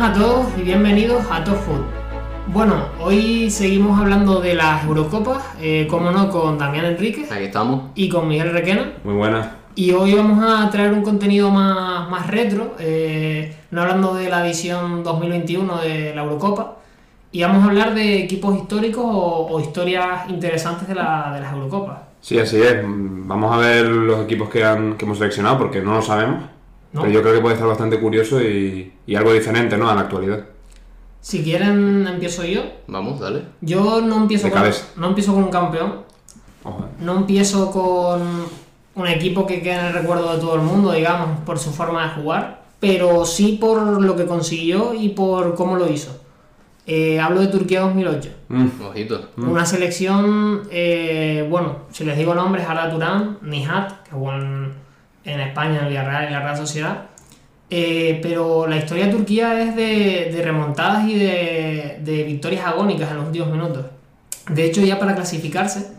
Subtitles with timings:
[0.00, 1.82] Buenas a todos y bienvenidos a Top Food.
[2.46, 7.90] Bueno, hoy seguimos hablando de las Eurocopas, eh, como no, con Damián Enríquez Aquí estamos.
[7.94, 8.92] y con Miguel Requena.
[9.04, 9.48] Muy buenas.
[9.74, 14.46] Y hoy vamos a traer un contenido más, más retro, eh, no hablando de la
[14.46, 16.76] edición 2021 de la Eurocopa,
[17.30, 21.52] y vamos a hablar de equipos históricos o, o historias interesantes de, la- de las
[21.52, 21.98] Eurocopas.
[22.22, 22.76] Sí, así es.
[22.82, 26.44] Vamos a ver los equipos que, han, que hemos seleccionado porque no lo sabemos.
[26.92, 27.02] ¿No?
[27.02, 29.88] Pero yo creo que puede estar bastante curioso y, y algo diferente ¿no?
[29.88, 30.44] a la actualidad.
[31.20, 32.62] Si quieren, empiezo yo.
[32.86, 33.42] Vamos, dale.
[33.60, 34.86] Yo no empiezo, De con, cabeza.
[34.96, 35.92] no empiezo con un campeón,
[36.64, 36.70] eh.
[37.00, 38.22] No empiezo con
[38.94, 42.02] un equipo que quede en el recuerdo de todo el mundo, digamos, por su forma
[42.04, 46.18] de jugar, pero sí por lo que consiguió y por cómo lo hizo.
[46.86, 48.30] Eh, hablo de Turquía 2008.
[48.48, 49.28] Mm, Ojito.
[49.36, 54.32] Una selección, eh, bueno, si les digo nombres, Arda Turán, Nihat, que jugó
[55.24, 57.10] en, en España, en Villarreal y la Real Sociedad.
[57.72, 63.26] Eh, pero la historia de Turquía es de, remontadas y de, victorias agónicas en los
[63.26, 63.86] últimos minutos.
[64.48, 65.92] De hecho, ya para clasificarse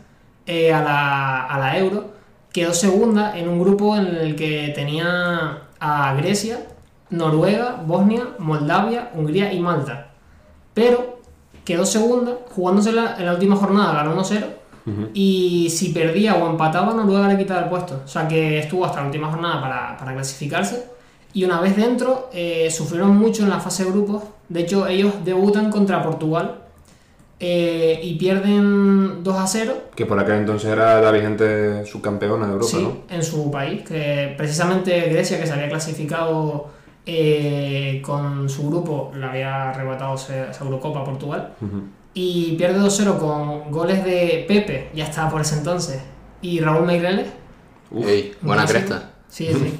[0.46, 2.12] eh, a, la, a la Euro,
[2.52, 6.60] quedó segunda en un grupo en el que tenía a Grecia,
[7.10, 10.10] Noruega, Bosnia, Moldavia, Hungría y Malta.
[10.74, 11.22] Pero
[11.64, 14.61] quedó segunda, jugándose en la última jornada, ganó 1-0.
[15.14, 18.02] Y si perdía o empataba, Noruega le quitaba el puesto.
[18.04, 20.86] O sea que estuvo hasta la última jornada para, para clasificarse.
[21.34, 24.24] Y una vez dentro, eh, sufrieron mucho en la fase de grupos.
[24.50, 26.62] De hecho, ellos debutan contra Portugal
[27.40, 32.54] eh, y pierden 2 a 0 que por aquel entonces era la vigente subcampeona de
[32.54, 33.16] Europa, sí, ¿no?
[33.16, 36.70] en su país, que precisamente Grecia, que se había clasificado
[37.04, 41.54] eh, con su grupo, le había arrebatado esa Eurocopa a Portugal.
[41.62, 41.82] Ujú.
[42.14, 46.02] Y pierde 2-0 con goles de Pepe, ya estaba por ese entonces,
[46.42, 47.28] y Raúl Meireles.
[47.90, 48.06] Uf.
[48.06, 49.12] Ey, buena cresta.
[49.30, 49.80] Sí, sí.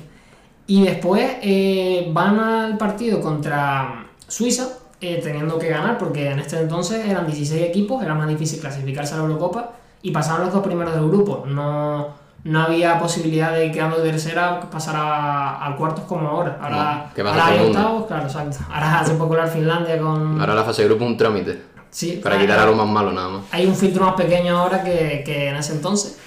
[0.68, 4.70] Y después eh, van al partido contra Suiza,
[5.02, 9.14] eh, teniendo que ganar, porque en este entonces eran 16 equipos, era más difícil clasificarse
[9.14, 9.72] a la Eurocopa,
[10.02, 11.44] y pasaron los dos primeros del grupo.
[11.46, 12.10] No,
[12.44, 16.58] no había posibilidad de quedando de tercera pasar a, a cuartos como ahora.
[16.62, 18.58] Ahora, No, que pasa ahora hay octavos, claro, exacto.
[18.72, 20.40] Ahora hace popular Finlandia con.
[20.40, 21.62] Ahora la fase de grupo es un trámite.
[21.92, 23.44] Sí, Para quitar a lo más malo nada más.
[23.52, 26.18] hay un filtro más pequeño ahora que, que en ese entonces.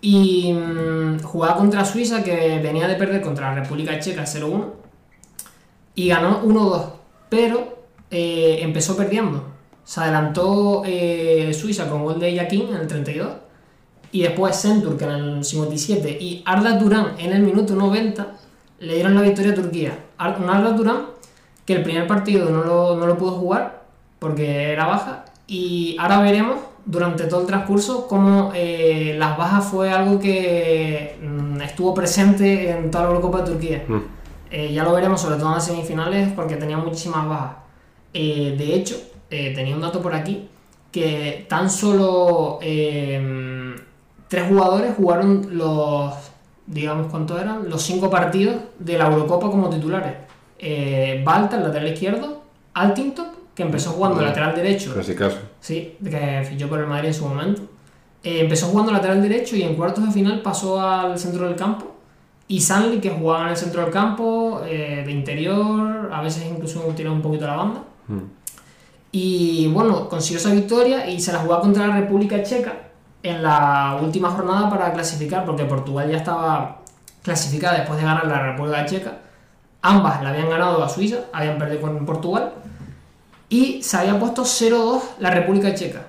[0.00, 4.64] Y mm, jugaba contra Suiza, que venía de perder contra la República Checa 0-1.
[5.94, 6.84] Y ganó 1-2.
[7.28, 7.78] Pero
[8.10, 9.44] eh, empezó perdiendo.
[9.84, 13.28] Se adelantó eh, Suiza con gol de Yakin en el 32.
[14.12, 16.10] Y después Centur, que en el 57.
[16.20, 18.26] Y Arda Turán en el minuto 90
[18.80, 19.98] le dieron la victoria a Turquía.
[20.18, 21.06] Ar- Un Arda Turán
[21.66, 23.77] que el primer partido no lo, no lo pudo jugar
[24.18, 25.24] porque era baja.
[25.46, 31.60] Y ahora veremos durante todo el transcurso cómo eh, las bajas fue algo que mm,
[31.62, 33.84] estuvo presente en toda la Eurocopa de Turquía.
[33.86, 33.98] Mm.
[34.50, 37.56] Eh, ya lo veremos, sobre todo en las semifinales, porque tenía muchísimas bajas.
[38.14, 38.96] Eh, de hecho,
[39.30, 40.48] eh, tenía un dato por aquí
[40.90, 43.74] que tan solo eh,
[44.28, 46.14] tres jugadores jugaron los,
[46.66, 47.68] digamos, ¿cuántos eran?
[47.68, 50.14] Los cinco partidos de la Eurocopa como titulares.
[50.58, 52.42] Eh, Balta, el lateral izquierdo,
[52.74, 53.27] Altington,
[53.58, 55.38] que empezó jugando lateral derecho, Clasicazo.
[55.58, 57.62] sí, que fichó por el Madrid en su momento.
[58.22, 61.96] Eh, empezó jugando lateral derecho y en cuartos de final pasó al centro del campo.
[62.46, 66.82] Y Sanli, que jugaba en el centro del campo, eh, de interior, a veces incluso
[66.94, 67.82] tiraba un poquito la banda.
[68.06, 68.18] Mm.
[69.10, 72.74] Y bueno, consiguió esa victoria y se la jugaba contra la República Checa
[73.24, 76.82] en la última jornada para clasificar, porque Portugal ya estaba
[77.24, 79.18] clasificada después de ganar la República Checa.
[79.82, 82.52] Ambas la habían ganado a Suiza, habían perdido con Portugal.
[83.48, 86.06] Y se había puesto 0-2 la República Checa.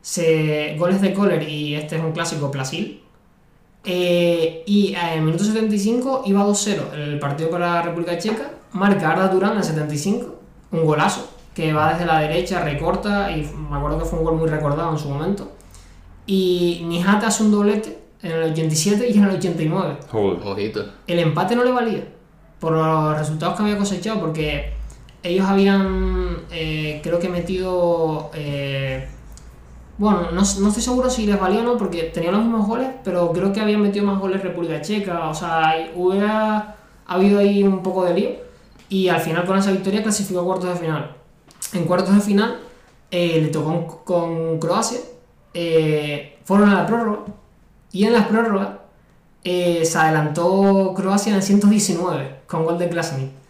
[0.00, 3.02] Se, goles de Kohler y este es un clásico, Plasil.
[3.84, 8.50] Eh, y en el minuto 75 iba 2-0 el partido para la República Checa.
[8.72, 10.40] Marca Arda Turán en el 75,
[10.72, 14.36] un golazo que va desde la derecha, recorta y me acuerdo que fue un gol
[14.36, 15.52] muy recordado en su momento.
[16.26, 19.96] Y Nijata hace un doblete en el 87 y en el 89.
[20.08, 20.46] Joder.
[20.46, 20.84] Ojito.
[21.06, 22.04] El empate no le valía
[22.60, 24.72] por los resultados que había cosechado, porque
[25.22, 28.30] ellos habían, eh, creo que metido.
[28.34, 29.08] eh,
[29.98, 32.88] bueno, no, no estoy seguro si les valía o no, porque tenían los mismos goles,
[33.04, 35.28] pero creo que habían metido más goles República Checa.
[35.28, 36.76] O sea, hubiera
[37.06, 38.30] habido ahí un poco de lío.
[38.88, 41.16] Y al final, con esa victoria, clasificó a cuartos de final.
[41.72, 42.60] En cuartos de final,
[43.10, 44.98] eh, le tocó con, Croacia.
[46.44, 47.24] fueron a la prórroga.
[47.92, 48.70] Y en las prórrogas,
[49.44, 53.41] se adelantó Croacia en el 119 con gol de Klasnic.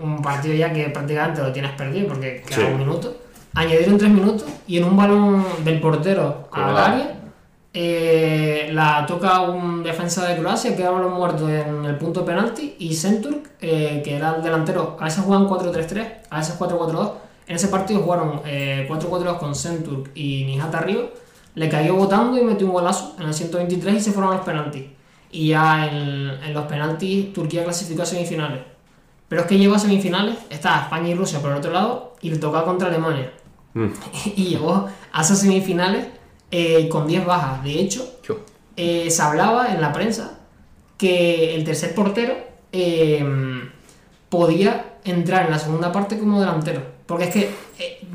[0.00, 2.62] Un partido ya que prácticamente lo tienes perdido porque queda Sí.
[2.72, 3.16] un minuto.
[3.54, 7.20] Añadieron tres minutos y en un balón del portero al área
[7.72, 12.94] eh, la toca un defensa de Croacia, que los muertos en el punto penalti, y
[12.94, 17.12] Centurk, eh, que era el delantero, a veces juegan 4-3-3, a veces 4-4-2.
[17.46, 21.02] En ese partido jugaron 4-4-2 con Centurk y Nijat arriba.
[21.54, 24.44] Le cayó votando y metió un golazo en el 123 y se fueron a los
[24.44, 24.84] penaltis.
[25.32, 28.60] Y ya en, los penaltis Turquía clasificó a semifinales.
[29.30, 32.30] Pero es que llegó a semifinales, está España y Rusia por el otro lado, y
[32.30, 33.32] le toca contra Alemania.
[33.74, 33.86] Mm.
[34.34, 36.08] y llegó a esas semifinales
[36.50, 37.62] eh, con 10 bajas.
[37.62, 38.18] De hecho,
[38.76, 40.40] eh, se hablaba en la prensa
[40.98, 42.34] que el tercer portero
[42.72, 43.24] eh,
[44.28, 46.82] podía entrar en la segunda parte como delantero.
[47.06, 47.54] Porque es que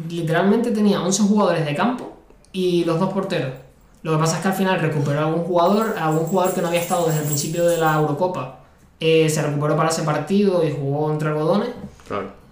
[0.10, 2.12] literalmente tenía 11 jugadores de campo
[2.52, 3.54] y los dos porteros.
[4.02, 6.68] Lo que pasa es que al final recuperó a algún jugador, algún jugador que no
[6.68, 8.65] había estado desde el principio de la Eurocopa.
[9.00, 11.70] Se recuperó para ese partido y jugó entre algodones.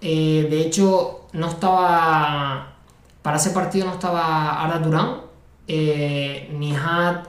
[0.00, 2.74] de hecho, no estaba.
[3.22, 5.16] Para ese partido no estaba Ara Durán,
[5.66, 7.26] eh, Nihat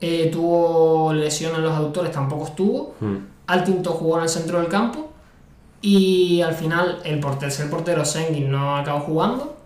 [0.00, 2.94] eh, tuvo lesión en los autores, tampoco estuvo.
[3.00, 3.16] Hmm.
[3.46, 5.10] Altinto jugó en el centro del campo.
[5.80, 9.56] Y al final el tercer portero Sengin no acabó jugando.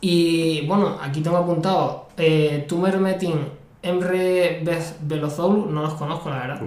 [0.00, 3.48] Y bueno, aquí tengo apuntado eh, Tumer Metin,
[3.84, 4.64] Emre
[5.02, 6.60] Belozolu, no los conozco la verdad.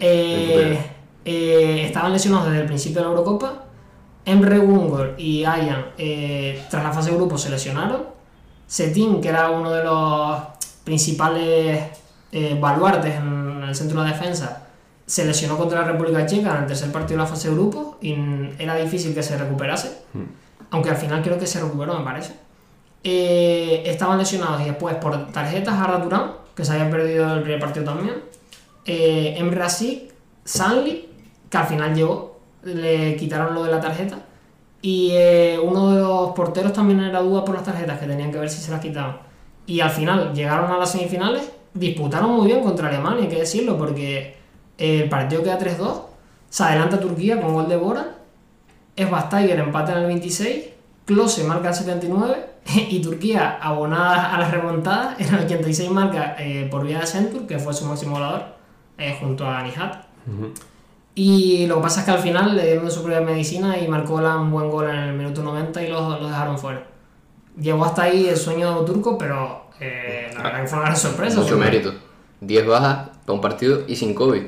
[0.00, 0.78] Eh,
[1.24, 3.64] eh, estaban lesionados desde el principio de la Eurocopa.
[4.24, 5.86] Emre Wungor y Ayan,
[6.68, 8.02] tras la fase de grupo, se lesionaron.
[8.66, 10.40] Setín, que era uno de los
[10.84, 11.82] principales
[12.30, 14.66] eh, baluartes en el centro de la defensa,
[15.06, 17.96] se lesionó contra la República Checa en el tercer partido de la fase de grupo
[18.02, 18.14] y
[18.58, 20.24] era difícil que se recuperase, hmm.
[20.70, 22.34] aunque al final creo que se recuperó, me parece.
[23.02, 27.60] Eh, estaban lesionados y después por tarjetas Arda Turán, que se había perdido el primer
[27.60, 28.16] partido también,
[28.84, 29.62] eh, Emre
[30.42, 31.08] Sanli,
[31.48, 34.18] que al final llegó, le quitaron lo de la tarjeta,
[34.82, 38.40] y eh, uno de los porteros también era duda por las tarjetas, que tenían que
[38.40, 39.18] ver si se las quitaban.
[39.66, 43.78] Y al final llegaron a las semifinales, disputaron muy bien contra Alemania, hay que decirlo,
[43.78, 44.34] porque
[44.78, 46.02] el partido queda 3-2,
[46.50, 48.16] se adelanta Turquía con gol de Bora,
[48.96, 50.64] es Bastiger empate en el 26,
[51.04, 52.47] Klose marca el 79
[52.90, 57.46] y Turquía abonada a la remontada en el 86 marca eh, por vía de Centur,
[57.46, 58.42] que fue su máximo volador,
[58.96, 60.08] eh, junto a Nihat.
[61.14, 64.14] Y lo que pasa es que al final le dieron su propia medicina y marcó
[64.14, 66.86] un buen gol en el minuto 90 y lo, dejaron fuera.
[67.60, 71.40] Llegó hasta ahí el sueño turco, pero eh, la verdad que fue una gran sorpresa.
[71.40, 71.92] Mucho mérito.
[72.40, 74.42] 10 bajas para un partido y sin COVID.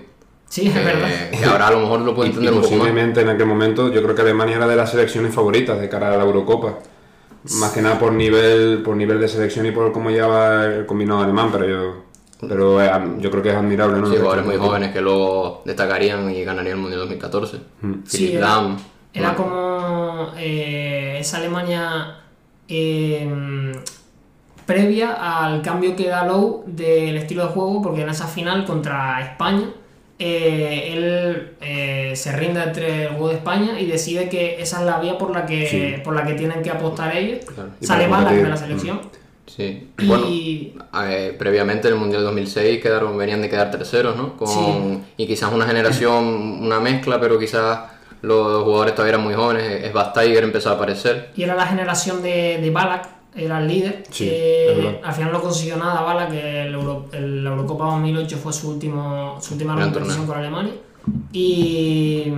[0.49, 1.31] Sí, es verdad.
[1.31, 2.89] Que ahora a lo mejor lo puedo entender un poco más.
[2.89, 6.17] en aquel momento yo creo que Alemania era de las selecciones favoritas de cara a
[6.17, 6.79] la Eurocopa.
[7.59, 11.23] Más que nada por nivel, por nivel de selección y por cómo lleva el combinado
[11.23, 12.11] alemán, pero yo
[12.49, 14.07] pero eh, yo creo que es admirable, ¿no?
[14.07, 17.59] Sí, jugadores muy jóvenes que luego destacarían y ganarían el Mundial 2014.
[17.83, 17.93] Mm.
[18.07, 18.35] Sí,
[19.13, 22.21] era, como eh, esa Alemania
[22.69, 23.73] em,
[24.65, 29.21] previa al cambio que da Lowe del estilo de juego, porque en esa final contra
[29.21, 29.69] España,
[30.21, 35.01] eh, él se rinde entre el juego de España y decide que esa es la
[35.01, 37.41] vía por la que, por la que tienen que apostar ellos.
[37.81, 38.99] Sale mal la primera selección.
[38.99, 39.21] Mm.
[39.57, 44.37] Sí, bueno, eh, previamente en el Mundial 2006 quedaron, venían de quedar terceros, ¿no?
[44.37, 46.25] Con, Y quizás una generación,
[46.63, 47.81] una mezcla, pero quizás
[48.23, 51.31] los jugadores todavía eran muy jóvenes, es Bastiger empezó a aparecer.
[51.37, 54.03] Y era la generación de, de Balak, era el líder.
[54.17, 59.39] que al final no consiguió nada Balak, que el, la Eurocopa 2008 fue su, último,
[59.41, 60.75] su última competición con Alemania.
[61.33, 62.33] Y,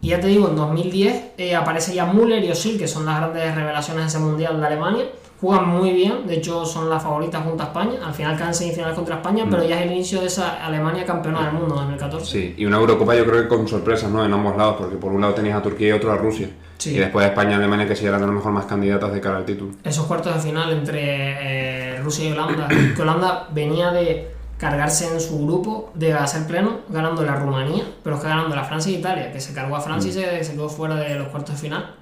[0.00, 3.18] y, ya te digo, en 2010 eh, aparece ya Müller y Osil, que son las
[3.18, 5.04] grandes revelaciones de ese Mundial de Alemania
[5.40, 8.96] juegan muy bien, de hecho son las favoritas junto a España, al final caen semifinales
[8.96, 9.66] contra España, pero mm.
[9.66, 12.26] ya es el inicio de esa Alemania campeona del mundo 2014.
[12.26, 14.24] Sí, y una Eurocopa yo creo que con sorpresas, ¿no?
[14.24, 16.50] En ambos lados, porque por un lado tenías a Turquía y otro a Rusia.
[16.84, 19.38] Y después España y Alemania que sí eran a lo mejor más candidatas de cara
[19.38, 19.72] al título.
[19.82, 25.20] Esos cuartos de final entre eh, Rusia y Holanda, que Holanda venía de cargarse en
[25.20, 28.98] su grupo de hacer pleno ganando la Rumanía, pero es que ganando la Francia e
[28.98, 30.44] Italia, que se cargó a Francia y mm.
[30.44, 31.94] se quedó fuera de los cuartos de final.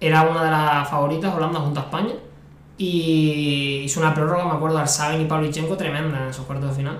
[0.00, 2.14] Era una de las favoritas Holanda junto a España
[2.82, 6.94] y hizo una prórroga, me acuerdo, Arsaben y Pavlichenko tremenda en esos cuartos de final.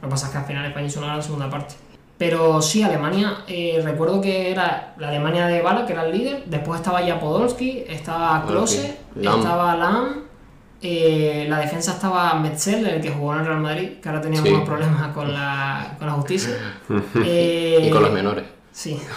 [0.00, 1.74] Lo que pasa es que al final España hizo una gran segunda parte.
[2.16, 6.44] Pero sí, Alemania, eh, recuerdo que era la Alemania de Bala, que era el líder.
[6.46, 10.22] Después estaba ya Podolski, estaba Klose, estaba Lam.
[10.80, 14.40] Eh, la defensa estaba Metzel, el que jugó en el Real Madrid, que ahora tenía
[14.40, 16.56] unos problemas con la, con la justicia.
[17.14, 18.44] y con los menores.
[18.72, 18.98] Sí.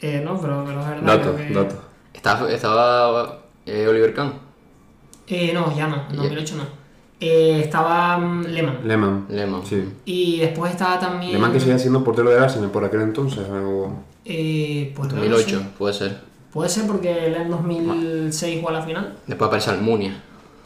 [0.00, 1.18] Eh, no, pero, pero es verdad.
[1.18, 1.82] Dato, dato.
[2.12, 4.43] Estaba, estaba Oliver Kahn.
[5.26, 6.84] Eh, no, ya no, en 2008 no.
[7.20, 8.78] Eh, estaba mm, Lehmann.
[8.86, 9.26] Lehmann.
[9.30, 9.64] Lehmann.
[9.64, 9.82] Sí.
[10.04, 11.32] Y después estaba también.
[11.32, 13.46] Lehmann que seguía siendo portero de Arsenal por aquel entonces.
[13.48, 13.92] O...
[14.24, 16.20] Eh, pues 2008, puede ser.
[16.52, 19.16] Puede ser porque él en 2006 jugó a la final.
[19.26, 20.14] Después aparece Almunia.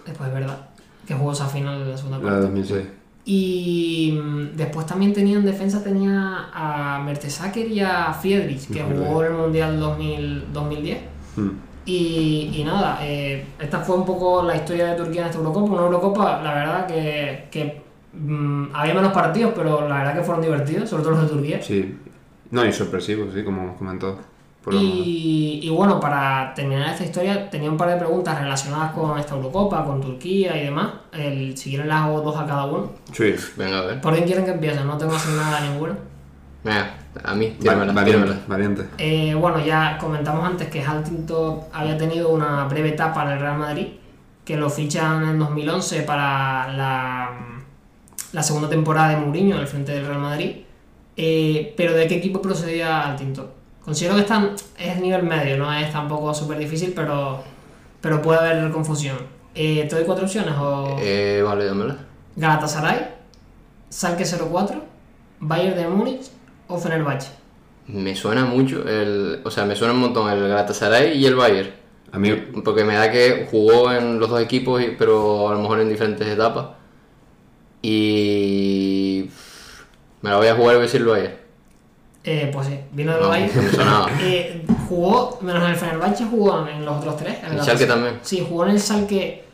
[0.05, 0.69] Después es verdad.
[1.07, 2.47] que jugó esa final de la segunda La de parte.
[2.47, 2.87] 2006.
[3.25, 9.23] Y mm, después también tenía en defensa tenía a Mertesacker y a Friedrich, que jugó
[9.23, 10.99] en el Mundial 2000, 2010.
[11.37, 11.49] Mm.
[11.89, 15.73] Y, y nada, eh, esta fue un poco la historia de Turquía en esta Eurocopa.
[15.73, 17.81] Una Eurocopa, la verdad, que, que
[18.13, 21.63] mm, había menos partidos, pero la verdad que fueron divertidos, sobre todo los de Turquía.
[21.63, 21.99] Sí.
[22.51, 24.19] No, y sorpresivo, sí, como hemos comentado.
[24.71, 29.83] Y bueno, para terminar esta historia, tenía un par de preguntas relacionadas con esta Eurocopa,
[29.83, 30.91] con Turquía y demás.
[31.13, 32.91] El, si quieren, las hago dos a cada uno.
[33.13, 33.35] Sí.
[33.57, 34.01] Venga, a ver.
[34.03, 34.85] ¿Por quién quieren que empiece?
[34.85, 35.97] No tengo asignada ninguna.
[36.65, 38.47] Venga, a mí, tíramela, valiente, tíramela.
[38.47, 38.85] valiente.
[38.99, 43.59] Eh, bueno, ya comentamos antes que Huntington había tenido una breve etapa en el Real
[43.59, 43.89] Madrid,
[44.45, 47.31] que lo fichan en 2011 para la,
[48.33, 50.57] la segunda temporada de Mourinho al frente del Real Madrid.
[51.17, 53.47] Eh, pero ¿de qué equipo procedía Huntington?
[53.85, 57.43] Considero que están, es nivel medio, no es tampoco súper difícil, pero,
[58.01, 59.17] pero puede haber confusión.
[59.55, 60.55] Eh, ¿Te doy cuatro opciones?
[60.59, 61.97] O Eh, vale, dámela.
[62.37, 63.09] Galatasaray,
[63.89, 64.85] Salke 04,
[65.41, 66.27] Bayern de Múnich
[66.69, 67.31] o Fenerbahce.
[67.89, 71.71] Me suena mucho, el, o sea, me suena un montón el Galatasaray y el Bayern.
[72.13, 72.31] A mí,
[72.65, 76.27] Porque me da que jugó en los dos equipos, pero a lo mejor en diferentes
[76.27, 76.67] etapas.
[77.83, 79.29] Y.
[80.23, 81.35] Me la voy a jugar y voy a decir el Bayern.
[82.25, 83.53] Eh, pues sí, vino del No, Bayern.
[83.57, 84.11] no me sonaba.
[84.21, 87.37] Eh, jugó, menos en el Fenerbahce, jugó en los otros tres.
[87.45, 88.19] en El Schalke también.
[88.23, 89.45] Sí, jugó en el Salque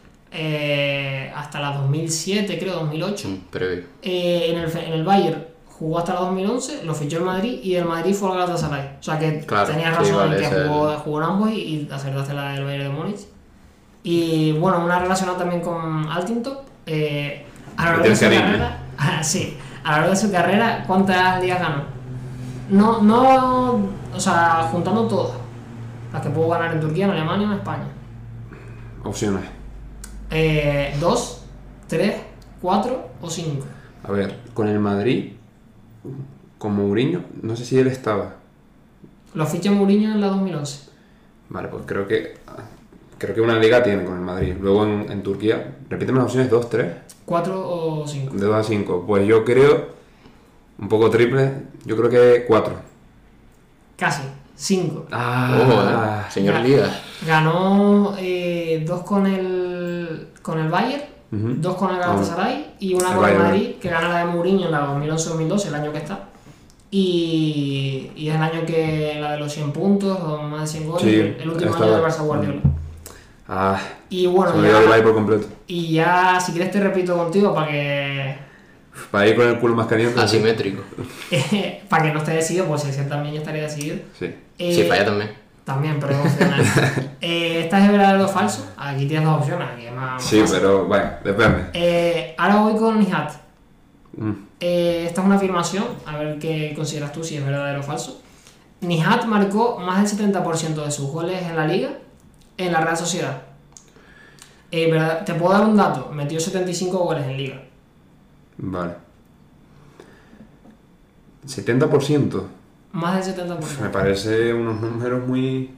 [1.34, 3.28] hasta la 2007, creo, 2008.
[3.28, 3.84] Mm, Previo.
[4.02, 5.44] Eh, en, el, en el Bayern
[5.78, 8.96] jugó hasta la 2011, lo fichó el Madrid y del Madrid fue al Galatasaray.
[9.00, 11.88] O sea que Claro, tenías sí, razón vale, en que jugó, en ambos y, y
[11.92, 13.20] acertaste la del Bayern de Múnich.
[14.02, 16.58] Y bueno, una relacionada también con Altington.
[16.86, 17.44] Eh,
[17.76, 18.42] a lo largo de su cariño.
[18.42, 18.88] carrera,
[19.22, 21.84] sí, a lo largo de su carrera, ¿cuántas ligas ganó?
[22.68, 25.36] No, no, o sea, juntando todas.
[26.12, 27.88] Las que pudo ganar en Turquía, en Alemania en España.
[29.02, 29.44] opciones.
[30.30, 31.44] Eh, ¿Dos,
[31.86, 32.16] tres,
[32.60, 33.66] cuatro o cinco?
[34.02, 35.32] A ver, con el Madrid,
[36.64, 38.36] con Mourinho, no sé si él estaba.
[39.34, 40.88] Lo ficha Mourinho en la 2011.
[41.50, 42.38] Vale, pues creo que
[43.18, 44.54] creo que una liga tiene con el Madrid.
[44.58, 46.86] Luego en, en Turquía, repíteme las opciones 2, 3,
[47.26, 48.34] ¿Cuatro o cinco?
[48.34, 49.04] de 2 a 5.
[49.06, 49.88] Pues yo creo,
[50.78, 51.52] un poco triple,
[51.84, 52.74] yo creo que 4.
[53.98, 54.22] Casi,
[54.56, 55.04] cinco.
[55.12, 56.60] Ah, Ojo, eh, señor.
[56.60, 56.88] Liga.
[57.26, 61.54] Ganó eh, dos con el, con el Bayern, Ujú.
[61.58, 63.38] dos con el Galatasaray y una El con el.
[63.38, 66.28] Madrid, que gana la de Mourinho en la 2011-2012, el año que está.
[66.90, 70.90] Y, y es el año que la de los 100 puntos o más de 100
[70.90, 72.60] goles, Sí, el, el último año del Barça Guardiola.
[73.48, 75.46] Ah, Y bueno, se me olvidó el ya, Bayern por completo.
[75.66, 78.36] y ya si quieres te repito contigo para que
[79.10, 80.18] Para ir con el culo más caliente.
[80.20, 80.82] Asimétrico.
[81.88, 83.96] para que no esté decidido, pues ese también ya estaría decidido.
[84.18, 84.32] Sí.
[84.58, 85.30] Eh, Si falla también.
[85.64, 86.60] También, pero emocional.
[87.20, 88.70] eh, ¿Esta es verdadero o falso?
[88.76, 90.56] Aquí tienes dos opciones, aquí es más, más Sí, fácil.
[90.58, 91.64] pero bueno, depende.
[91.72, 93.32] Eh, ahora voy con Nihat.
[94.16, 94.32] Mm.
[94.66, 98.22] Eh, esta es una afirmación, a ver qué consideras tú si es verdadero o falso.
[98.80, 101.90] Nihat marcó más del 70% de sus goles en la liga
[102.56, 103.42] en la Real Sociedad.
[104.70, 107.62] Eh, verdad- te puedo dar un dato, metió 75 goles en liga.
[108.56, 108.94] Vale.
[111.46, 112.48] 70%.
[112.92, 113.82] Más del 70%.
[113.82, 115.74] Me parece unos números muy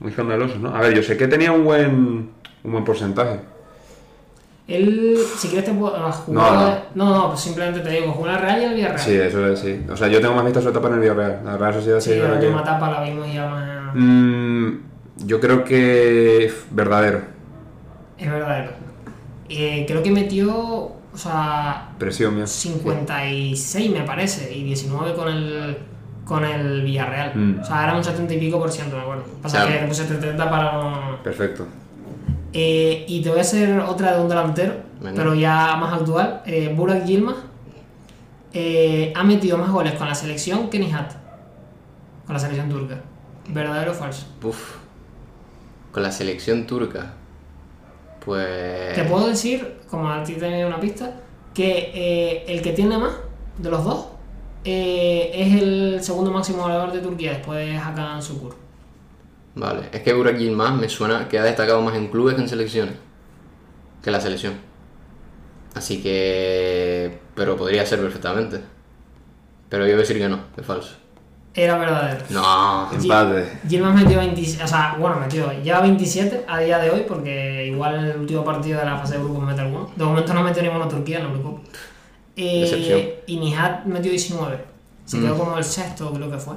[0.00, 0.74] muy escandalosos, ¿no?
[0.74, 2.30] A ver, yo sé que tenía un buen
[2.64, 3.40] un buen porcentaje.
[4.66, 5.94] Él, si quieres te puedo...
[5.94, 6.62] ah, jugó- No,
[6.94, 7.14] no.
[7.14, 8.98] no, pues simplemente te digo, jugó en la Real y el Villarreal.
[9.00, 9.84] Sí, eso es, sí.
[9.90, 11.40] O sea, yo tengo más vista su etapa en el Villarreal.
[11.44, 13.94] La Real Sociedad sí, la que- última etapa la vimos ya más...
[13.94, 14.68] Mm,
[15.26, 17.20] yo creo que es verdadero.
[18.16, 18.70] Es verdadero.
[19.50, 22.46] Eh, creo que metió, o sea, Presión mía.
[22.46, 25.76] 56 me parece, y 19 con el
[26.24, 27.32] con el Villarreal.
[27.34, 27.60] Mm.
[27.60, 29.24] O sea, era un 70 y pico por ciento, me acuerdo.
[29.42, 31.22] Pasa que te puse 70 para.
[31.22, 31.66] Perfecto.
[32.54, 34.74] Eh, y te voy a hacer otra de un delantero,
[35.14, 36.42] pero ya más actual.
[36.46, 37.36] Eh, Burak Yilmaz
[38.52, 41.12] eh, ha metido más goles con la selección que Nihat.
[42.24, 43.00] Con la selección turca.
[43.48, 44.26] ¿Verdadero o falso?
[44.42, 44.76] Uf.
[45.90, 47.14] Con la selección turca.
[48.24, 48.94] Pues.
[48.94, 51.20] Te puedo decir, como a ti te una pista,
[51.52, 53.12] que eh, el que tiene más
[53.58, 54.06] de los dos
[54.64, 58.56] eh, es el segundo máximo goleador de Turquía después de Hakan Sukur.
[59.56, 59.88] Vale.
[59.92, 62.94] Es que Burak Yilmaz me suena que ha destacado más en clubes que en selecciones.
[64.02, 64.54] Que la selección.
[65.74, 67.18] Así que.
[67.34, 68.60] Pero podría ser perfectamente.
[69.68, 70.96] Pero yo voy a decir que no, es falso.
[71.54, 72.24] Era verdadero.
[72.30, 72.90] No.
[72.92, 73.60] Empate.
[73.68, 77.94] Yilmaz metió 27, o sea, bueno, metió, lleva 27 a día de hoy porque igual
[77.96, 79.88] en el último partido de la fase de grupos mete alguno.
[79.94, 81.60] De momento no metió ninguno Turquía en el grupo.
[82.36, 82.98] Decepción.
[82.98, 84.64] Eh, y Nihat metió 19.
[85.04, 85.22] Se Mm.
[85.22, 86.54] quedó como el sexto, creo que fue.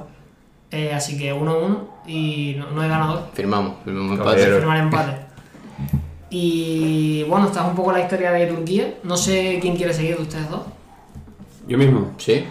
[0.70, 3.22] Eh, así que 1-1 y no, no hay ganador.
[3.32, 4.46] Firmamos, firmamos empate.
[4.46, 5.12] Firmar empate.
[6.30, 8.94] Y bueno, esta es un poco la historia de Turquía.
[9.02, 10.62] No sé quién quiere seguir de ustedes dos.
[11.66, 12.12] Yo mismo.
[12.18, 12.44] Sí.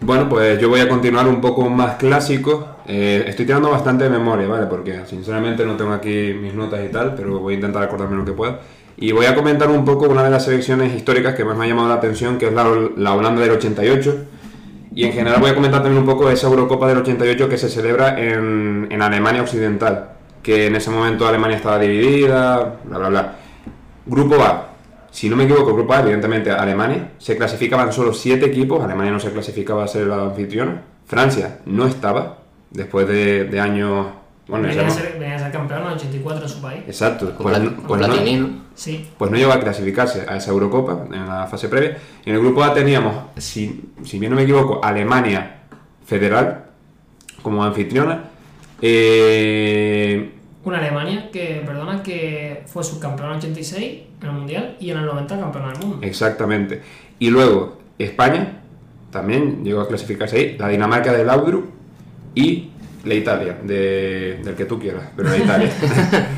[0.00, 2.68] Bueno, pues yo voy a continuar un poco más clásico.
[2.86, 4.66] Eh, estoy tirando bastante de memoria, ¿vale?
[4.66, 8.24] Porque sinceramente no tengo aquí mis notas y tal, pero voy a intentar acordarme lo
[8.24, 8.60] que pueda.
[8.96, 11.68] Y voy a comentar un poco una de las selecciones históricas que más me ha
[11.68, 12.64] llamado la atención, que es la,
[12.96, 14.26] la Holanda del 88.
[14.94, 17.68] Y en general voy a comentar también un poco esa Eurocopa del 88 que se
[17.68, 20.10] celebra en, en Alemania Occidental,
[20.42, 23.34] que en ese momento Alemania estaba dividida, bla, bla, bla.
[24.06, 24.68] Grupo A,
[25.10, 29.20] si no me equivoco, Grupo A, evidentemente Alemania, se clasificaban solo siete equipos, Alemania no
[29.20, 32.38] se clasificaba a ser la anfitriona, Francia no estaba,
[32.70, 34.06] después de, de años...
[34.46, 36.82] Bueno, venía, a ser, venía a ser campeón en el 84 en su país.
[36.86, 38.48] Exacto, Con, pues, pues con no- Platini, ¿no?
[38.74, 39.08] Sí.
[39.16, 41.96] pues no llegó a clasificarse a esa Eurocopa en la fase previa.
[42.26, 45.60] Y en el grupo A teníamos, si, si bien no me equivoco, Alemania
[46.04, 46.64] Federal
[47.42, 48.24] como anfitriona.
[48.82, 50.30] Eh,
[50.64, 54.98] Una Alemania que, perdona, que fue subcampeón en el 86 en el Mundial y en
[54.98, 55.98] el 90 campeón del mundo.
[56.06, 56.82] exactamente.
[57.18, 58.60] Y luego España
[59.10, 60.56] también llegó a clasificarse ahí.
[60.58, 61.66] La Dinamarca de Laudrup
[62.34, 62.70] y
[63.04, 65.70] la Italia, de- del que tú quieras, pero la Italia.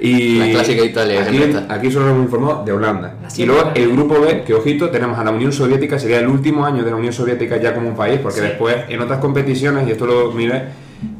[0.00, 1.24] Y La clásica Italia,
[1.68, 3.14] Aquí, solo hemos informado de Holanda.
[3.22, 6.26] La Y luego el grupo B, que ojito, tenemos a la Unión Soviética, sería el
[6.26, 8.46] último año de la Unión Soviética ya como un país, porque Sí.
[8.46, 10.64] después en otras competiciones, y esto lo miré,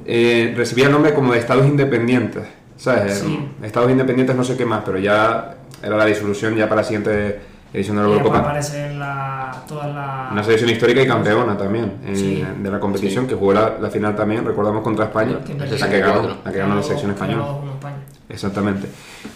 [0.05, 2.43] eh, recibía el nombre como de Estados Independientes.
[2.77, 3.21] ¿Sabes?
[3.25, 3.49] Sí.
[3.63, 7.39] Estados Independientes no sé qué más, pero ya era la disolución ya para la siguiente
[7.75, 8.39] edición de la Y después Eurocopa.
[8.51, 10.31] aparecen la.
[10.33, 12.45] Una selección histórica y campeona también eh, Sí.
[12.63, 15.69] de la competición, que jugó la, la final también, recordamos, contra España, la que ganó,
[16.23, 16.37] 64.
[16.45, 17.43] la que ganó la selección española.
[17.45, 17.97] 2-1 España.
[18.29, 18.89] Exactamente.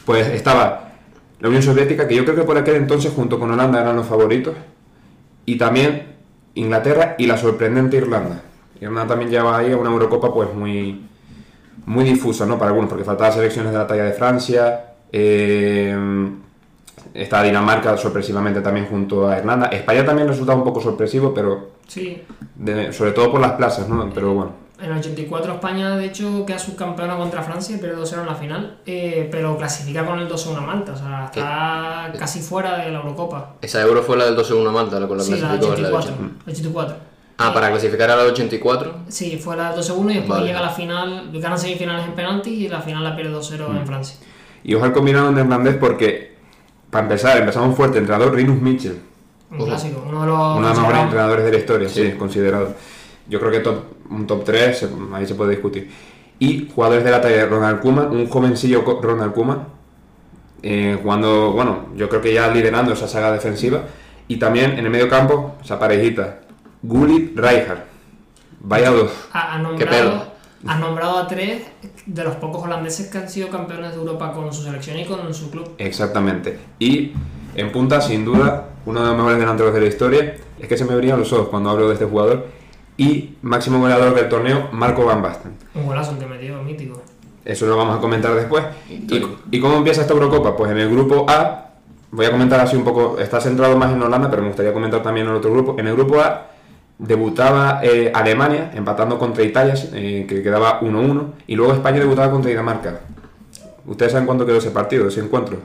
[0.07, 0.93] Pues estaba
[1.41, 4.07] la Unión Soviética, que yo creo que por aquel entonces, junto con Holanda, eran los
[4.07, 4.55] favoritos.
[5.45, 6.15] Y también
[6.55, 8.41] Inglaterra y la sorprendente Irlanda.
[8.81, 11.07] Irlanda también llevaba ahí a una Eurocopa pues muy,
[11.87, 12.59] muy difusa, ¿no?
[12.59, 14.85] Para algunos, porque faltaban selecciones de la talla de Francia.
[15.13, 15.97] eh,
[17.15, 19.67] estaba Dinamarca sorpresivamente también junto a Irlanda.
[19.69, 22.23] España también resultaba un poco sorpresivo, pero Sí.
[22.55, 24.09] de- sobre todo por las plazas, ¿no?
[24.15, 24.53] Pero bueno.
[24.81, 28.35] En el 84 España, de hecho, queda subcampeona contra Francia y pierde 2-0 en la
[28.37, 32.93] final, eh, pero clasifica con el 2-1 a Malta, o sea, está casi fuera de
[32.93, 33.55] la Eurocopa.
[33.61, 35.83] Esa Euro fue la del 12-1 Malta, la con la Sí, la del clasificó.
[35.83, 36.15] la del 84.
[36.15, 36.51] 80.
[36.53, 36.97] 84.
[37.39, 38.95] Ah, para clasificar a la del 84.
[39.09, 40.47] Sí, fue la 2-1 y después Vale.
[40.47, 43.77] llega a la final, ganan semifinales en penalti y la final la pierde 2-0 Mm.
[43.79, 44.17] en Francia.
[44.63, 46.37] Y ojo al combinado neerlandés porque,
[46.91, 47.99] para empezar, empezamos fuerte.
[47.99, 48.99] Entrenador Rinus Mitchell.
[49.51, 50.39] Un clásico, uno de los...
[50.39, 52.13] Uno de los mejores considerados- entrenadores de la historia, sí, Sí.
[52.19, 52.75] considerado.
[53.29, 53.79] Yo creo que top,
[54.11, 55.91] un top 3, ahí se puede discutir.
[56.39, 59.67] Y jugadores de la talla de Ronald Koeman, un jovencillo Ronald Koeman,
[60.63, 63.83] eh, jugando, bueno, yo creo que ya liderando esa saga defensiva.
[64.29, 66.41] Y también en el medio campo, esa parejita,
[66.83, 67.81] Gullit Rijkaard.
[68.61, 69.11] Vaya dos.
[69.33, 70.25] Ha, ha Qué nombrado, pelo.
[70.67, 71.63] ha nombrado a tres
[72.09, 75.33] de los pocos holandeses que han sido campeones de Europa con su selección y con
[75.35, 75.75] su club.
[75.77, 76.59] Exactamente.
[76.79, 77.13] Y
[77.55, 80.37] en punta, sin duda, uno de los mejores delanteros de la historia.
[80.59, 82.47] Es que se me brillan los ojos cuando hablo de este jugador.
[82.97, 85.53] Y máximo goleador del torneo, Marco Van Basten.
[85.75, 87.01] Un golazo que metió, mítico.
[87.45, 88.65] Eso lo vamos a comentar después.
[88.89, 89.37] ¿Y, Histórico.
[89.51, 90.57] y cómo empieza esta Eurocopa?
[90.57, 91.67] Pues en el grupo A,
[92.11, 95.03] voy a comentar así un poco, está centrado más en Holanda, pero me gustaría comentar
[95.03, 95.77] también en el otro grupo.
[95.79, 96.49] En el grupo A
[96.99, 102.51] debutaba eh, Alemania, empatando contra Italia, eh, que quedaba 1-1, y luego España debutaba contra
[102.51, 103.01] Dinamarca.
[103.87, 105.59] ¿Ustedes saben cuánto quedó ese partido, ese encuentro?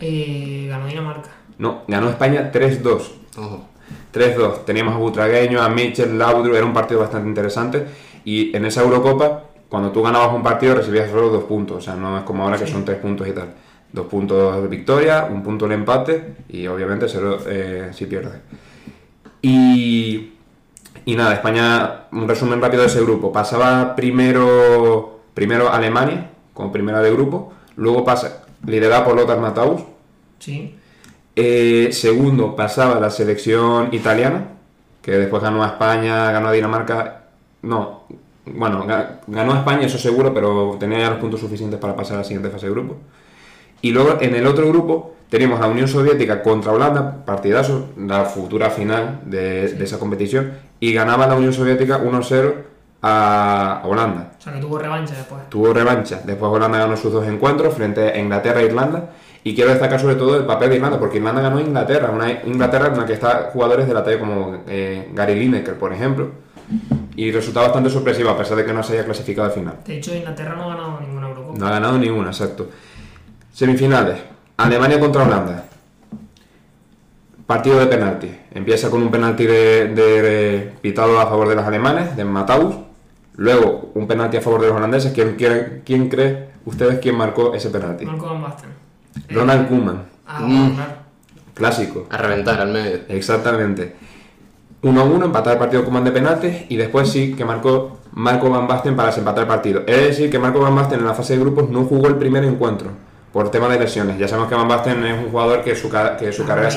[0.00, 1.30] Eh, ganó Dinamarca.
[1.58, 3.02] No, ganó España 3-2.
[3.36, 3.68] Ojo.
[4.12, 4.64] 3-2.
[4.64, 7.86] Teníamos a Butragueño, a Mitchell, Laudrup, era un partido bastante interesante.
[8.24, 11.78] Y en esa Eurocopa, cuando tú ganabas un partido, recibías solo dos puntos.
[11.78, 13.54] O sea, no es como ahora que son tres puntos y tal.
[13.92, 18.34] Dos puntos de victoria, un punto el empate y obviamente cero eh, si pierdes.
[19.42, 20.32] Y,
[21.04, 23.32] y nada, España, un resumen rápido de ese grupo.
[23.32, 27.52] Pasaba primero, primero Alemania, como primera de grupo.
[27.76, 29.82] Luego pasa, liderada por Lothar Matthaus,
[30.38, 30.74] Sí.
[31.36, 34.48] eh, segundo pasaba la selección italiana,
[35.00, 37.24] que después ganó a España, ganó a Dinamarca.
[37.62, 38.04] No,
[38.46, 42.16] bueno, ga- ganó a España, eso seguro, pero tenía ya los puntos suficientes para pasar
[42.16, 42.96] a la siguiente fase de grupo.
[43.80, 48.68] Y luego en el otro grupo tenemos la Unión Soviética contra Holanda, partidazo, la futura
[48.68, 52.54] final de, de esa competición, y ganaba la Unión Soviética 1-0
[53.00, 54.32] a Holanda.
[54.38, 55.48] O sea, que tuvo revancha después.
[55.48, 56.20] Tuvo revancha.
[56.22, 59.08] Después Holanda ganó sus dos encuentros frente a Inglaterra e Irlanda.
[59.42, 62.30] Y quiero destacar sobre todo el papel de Irlanda, porque Irlanda ganó a Inglaterra, una
[62.30, 66.30] Inglaterra en la que está jugadores de la talla como eh, Gary Lineker, por ejemplo.
[67.16, 69.78] Y resultado bastante sorpresivo, a pesar de que no se haya clasificado al final.
[69.86, 71.58] De hecho, Inglaterra no ha ganado ninguna Eurocopa.
[71.58, 72.68] No ha ganado ninguna, exacto.
[73.50, 74.32] Semifinales.
[74.64, 75.64] Alemania contra Holanda.
[77.46, 78.30] Partido de penalti.
[78.54, 82.76] Empieza con un penalti de, de- de pitado a favor de los alemanes, de Mataus.
[83.36, 85.12] Luego un penalti a favor de los holandeses.
[85.12, 88.04] ¿Quién, quiere- quién cree ¿ustedes quién marcó ese penalti?
[88.06, 88.70] Marco Van Basten.
[89.30, 90.02] Ronald Koeman.
[90.26, 90.76] Ah, Mm.
[91.54, 92.06] Clásico.
[92.10, 93.00] A reventar al medio.
[93.08, 93.94] Exactamente.
[94.82, 98.48] 1 a 1, empatar el partido Koeman de penaltis y después sí que marcó Marco
[98.50, 99.82] Van Basten para desempatar el partido.
[99.86, 102.44] Es decir, que Marco Van Basten en la fase de grupos no jugó el primer
[102.44, 102.90] encuentro
[103.32, 104.18] por tema de lesiones.
[104.18, 106.68] Ya sabemos que Van Basten es un jugador que su, que su carrera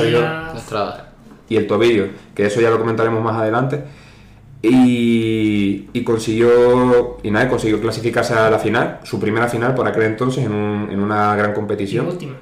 [0.55, 1.09] Estrada.
[1.49, 3.83] y el tobillo, que eso ya lo comentaremos más adelante.
[4.61, 10.03] Y, y consiguió y nada, consiguió clasificarse a la final, su primera final por aquel
[10.03, 12.33] entonces en, un- en una gran Y competición última.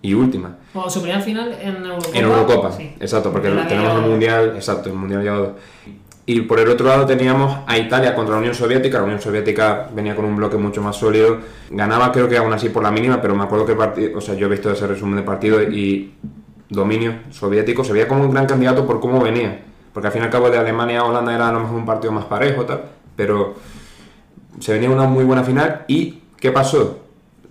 [0.00, 0.56] y última.
[0.72, 2.18] Bueno, su primera final en Eurocopa.
[2.18, 2.94] En Eurocopa, sí.
[3.00, 5.56] exacto, porque tenemos el Mundial, exacto, el Mundial llevado.
[6.24, 8.98] Y por el otro lado teníamos a Italia contra la Unión Soviética.
[8.98, 11.38] La Unión Soviética venía con un bloque mucho más sólido.
[11.70, 14.20] Ganaba creo que aún así por la mínima, pero me acuerdo que el partido, o
[14.20, 16.14] sea, yo he visto ese resumen de partido y
[16.68, 17.82] dominio soviético.
[17.82, 19.62] Se veía como un gran candidato por cómo venía.
[19.92, 21.86] Porque al fin y al cabo de Alemania a Holanda era a lo mejor un
[21.86, 22.82] partido más parejo, tal.
[23.16, 23.56] Pero
[24.60, 25.84] se venía una muy buena final.
[25.88, 27.00] ¿Y qué pasó?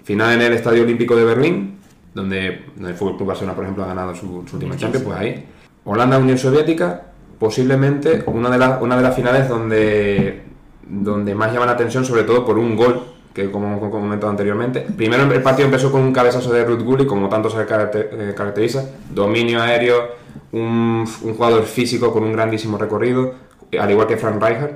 [0.04, 1.78] Final en el Estadio Olímpico de Berlín,
[2.14, 5.46] donde, el Fútbol Club Barcelona, por ejemplo, ha ganado su, su última Champions, pues ahí.
[5.84, 7.11] Holanda-Unión Soviética,
[7.42, 10.44] posiblemente una de, las una de las finales donde,
[10.88, 13.02] donde más llama la atención, sobre todo por un gol,
[13.34, 14.82] que como como comentado anteriormente.
[14.96, 18.86] Primero el partido empezó con un cabezazo de Ruth Gulli, como tanto se eh, caracteriza.
[19.10, 20.10] Dominio aéreo,
[20.52, 23.34] un, un jugador físico con un grandísimo recorrido,
[23.80, 24.74] al igual que Frank Rijkaard.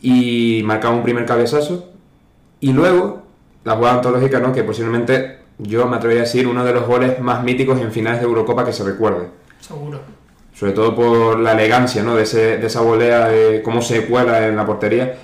[0.00, 1.92] Y marcaba un primer cabezazo.
[2.58, 3.22] Y luego,
[3.62, 4.52] la jugada antológica, ¿no?
[4.52, 8.18] que posiblemente yo me atrevería a decir uno de los goles más míticos en finales
[8.18, 9.28] de Eurocopa que se recuerde.
[9.60, 10.21] Seguro.
[10.54, 12.14] Sobre todo por la elegancia ¿no?
[12.16, 15.14] de, ese- de esa volea, de cómo se cuela en la portería.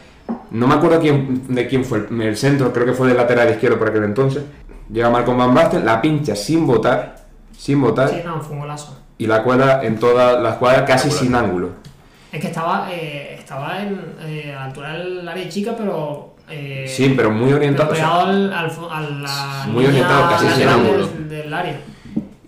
[0.50, 3.50] No me acuerdo quién, de quién fue el, el centro, creo que fue del lateral
[3.50, 4.42] izquierdo por aquel entonces.
[4.90, 7.16] Llega Marco Van Basten, la pincha sin botar,
[7.56, 8.98] sin botar, Sí, no, fue un golazo.
[9.18, 11.70] y la cuela en toda la escuadra casi sin ángulo.
[12.32, 16.34] Es que estaba, eh, estaba en, eh, a la altura del área chica, pero.
[16.50, 17.90] Eh, Sí, pero muy pero orientado.
[17.92, 21.06] o sea, pegado al, al, fo- a la Muy línea orientado, casi sin ángulo.
[21.06, 21.80] del, del área.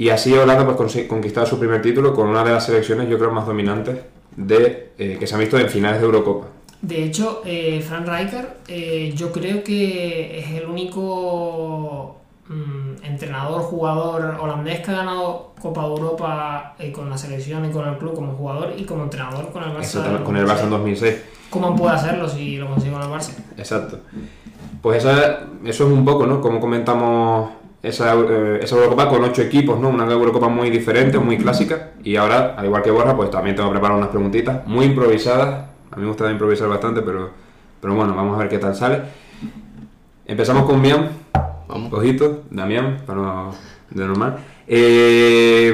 [0.00, 3.32] Y así Holanda pues conquistado su primer título con una de las selecciones yo creo
[3.32, 3.98] más dominantes
[4.34, 6.46] de, eh, que se han visto en finales de Eurocopa.
[6.80, 12.16] De hecho, eh, Frank Rijkaard, eh, yo creo que es el único
[12.48, 17.70] mm, entrenador, jugador holandés que ha ganado Copa de Europa eh, con la selección y
[17.70, 19.80] con el club como jugador y como entrenador con el Barça.
[19.82, 21.16] Exactamente, con el Barça en 2006.
[21.50, 23.32] ¿Cómo puede hacerlo si lo consigue con el Barça?
[23.58, 23.98] Exacto.
[24.80, 26.40] Pues esa- eso es un poco, ¿no?
[26.40, 27.50] Como comentamos
[27.82, 29.88] esa, eh, esa Eurocopa con ocho equipos, ¿no?
[29.88, 31.90] Una Eurocopa muy diferente, muy clásica.
[32.04, 35.66] Y ahora, al igual que Borja, pues también tengo preparado unas preguntitas muy improvisadas.
[35.90, 37.30] A mí me gusta improvisar bastante, pero,
[37.80, 39.00] pero bueno, vamos a ver qué tal sale.
[40.26, 41.08] Empezamos con Miam.
[41.68, 41.92] Vamos.
[41.92, 43.54] Ojito, Damián, para no-
[43.90, 44.36] de normal.
[44.66, 45.68] Eh,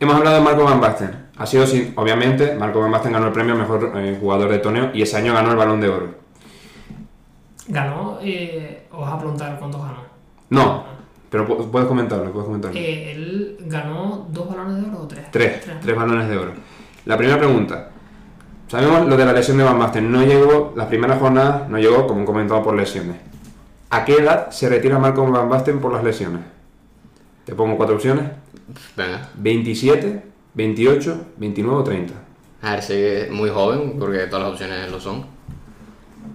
[0.00, 1.24] hemos hablado de Marco Van Basten.
[1.36, 4.58] Ha sido, sin- obviamente, Marco Van Basten ganó el premio a mejor eh, jugador de
[4.58, 6.08] torneo y ese año ganó el balón de oro.
[7.68, 10.13] Ganó, eh, os vas a preguntar cuántos ganó.
[10.54, 10.84] No,
[11.30, 12.78] pero pu- puedes comentarlo, puedes comentarlo.
[12.78, 15.30] Eh, él ganó dos balones de oro o tres.
[15.30, 16.52] Tres, tres balones de oro.
[17.06, 17.90] La primera pregunta.
[18.68, 20.10] Sabemos lo de la lesión de Van Basten.
[20.10, 23.16] No llegó, las primeras jornadas no llegó, como he comentado, por lesiones.
[23.90, 26.40] ¿A qué edad se retira Marco Van Basten por las lesiones?
[27.44, 28.24] Te pongo cuatro opciones.
[28.96, 29.28] Venga.
[29.36, 30.22] 27,
[30.54, 32.14] 28, 29 o 30.
[32.62, 35.26] A ver, sí, es muy joven, porque todas las opciones lo son.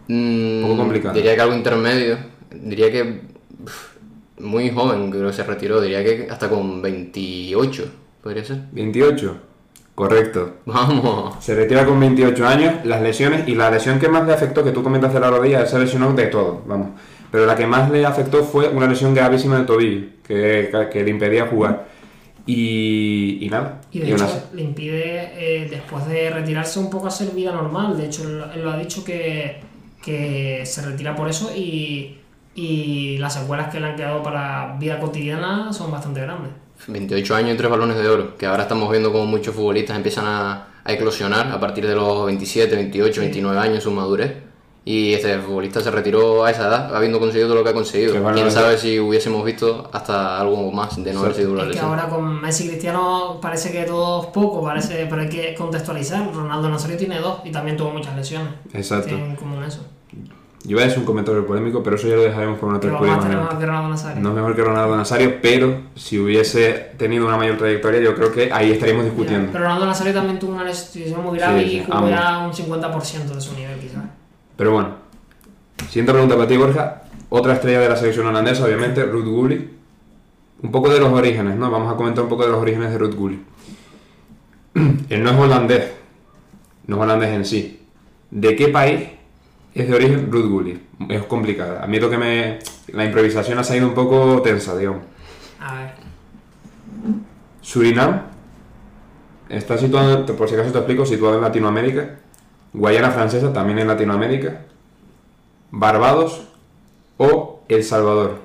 [0.08, 1.16] Mm, poco complicado.
[1.16, 2.18] Diría que algo intermedio.
[2.52, 3.22] Diría que
[3.64, 3.89] uf,
[4.40, 5.82] muy joven, creo que se retiró.
[5.82, 7.86] Diría que hasta con 28,
[8.22, 8.62] podría ser.
[8.72, 9.38] 28.
[9.96, 10.54] Correcto.
[10.66, 11.44] Vamos.
[11.44, 14.72] Se retira con 28 años, las lesiones, y la lesión que más le afectó, que
[14.72, 16.92] tú comentas de la rodilla, se lesionó de todo, vamos.
[17.32, 21.10] Pero la que más le afectó fue una lesión gravísima del tobillo, que, que le
[21.10, 21.86] impedía jugar.
[22.46, 23.82] Y, y nada.
[23.92, 27.98] Y de y hecho le impide, eh, después de retirarse, un poco hacer vida normal.
[27.98, 29.60] De hecho, él, él lo ha dicho que,
[30.02, 32.18] que se retira por eso y,
[32.62, 36.52] y las secuelas que le han quedado para vida cotidiana son bastante grandes.
[36.88, 38.38] 28 años y 3 balones de oro.
[38.38, 42.26] Que ahora estamos viendo como muchos futbolistas empiezan a, a eclosionar a partir de los
[42.26, 44.34] 27, 28, 29 años, su madurez.
[44.86, 48.14] Y este futbolista se retiró a esa edad, habiendo conseguido todo lo que ha conseguido.
[48.14, 51.68] Qué Quién sabe si hubiésemos visto hasta algo más de no haber sido una Es
[51.68, 51.90] que lesión.
[51.92, 56.34] ahora con Messi y Cristiano parece que todo es poco, parece, pero hay que contextualizar.
[56.34, 58.54] Ronaldo Nazario tiene dos y también tuvo muchas lesiones.
[58.74, 59.08] Exacto.
[59.10, 59.86] Tienen en común eso.
[60.70, 62.92] Yo iba a decir un comentario polémico, pero eso ya lo dejaremos por una Pero
[62.94, 63.54] tertulia vamos a más tener adelante.
[63.56, 64.22] más que Ronaldo Nazario.
[64.22, 68.32] No es mejor que Ronaldo Nazario, pero si hubiese tenido una mayor trayectoria, yo creo
[68.32, 69.52] que ahí estaríamos discutiendo.
[69.52, 73.42] Pero Ronaldo Nazario también tuvo una lesión muy grave Sí, y ya un 50% de
[73.42, 74.04] su nivel, quizás.
[74.58, 74.90] Pero bueno,
[75.88, 77.02] siguiente pregunta para ti, Borja.
[77.30, 79.72] Otra estrella de la selección holandesa, obviamente, Ruud Gulli.
[80.62, 81.72] Un poco de los orígenes, ¿no?
[81.72, 83.44] Vamos a comentar un poco de los orígenes de Ruud Gulli.
[85.10, 85.94] Él no es holandés,
[86.86, 87.88] no es holandés en sí.
[88.30, 89.18] ¿De qué país
[89.74, 90.82] es de origen Ruth Gullit.
[91.10, 91.84] Es complicada.
[91.84, 92.60] A mí lo que me...
[92.88, 95.04] La improvisación ha salido un poco tensa, digamos.
[95.60, 95.94] A ver.
[97.62, 98.22] Surinam
[99.48, 102.20] está situado, por si acaso te explico, situado en Latinoamérica.
[102.74, 104.66] Guayana Francesa también en Latinoamérica.
[105.72, 106.48] Barbados
[107.18, 108.40] o El Salvador.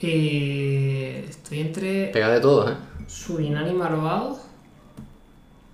[0.00, 2.74] Eh, estoy entre Pega de todo, ¿eh?
[3.06, 4.38] Surinam y Barbados.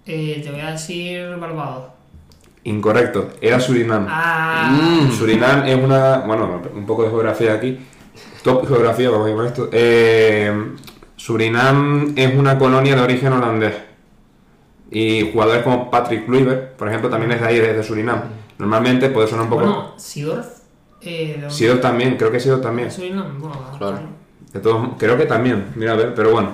[0.06, 1.93] Eh, te voy a decir Barbados.
[2.64, 4.06] Incorrecto, era Surinam.
[4.08, 6.18] Ah, Surinam es una.
[6.18, 7.78] Bueno, un poco de geografía aquí.
[8.42, 9.68] Top geografía, vamos a llamar esto.
[9.72, 10.72] Eh,
[11.16, 13.74] Surinam es una colonia de origen holandés.
[14.90, 18.20] Y jugadores como Patrick Kluivert, por ejemplo, también es de ahí, desde Surinam.
[18.58, 19.62] Normalmente puede sonar un poco.
[19.62, 20.46] bueno, Sidorf.
[21.02, 21.50] Eh, ¿de dónde?
[21.54, 22.90] Sidor también, creo que Sidor también.
[22.90, 23.98] Surinam, bueno, Claro.
[24.52, 26.50] De todos, creo que también, mira a ver, pero bueno.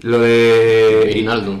[0.00, 1.10] Lo de.
[1.14, 1.60] Rinaldo.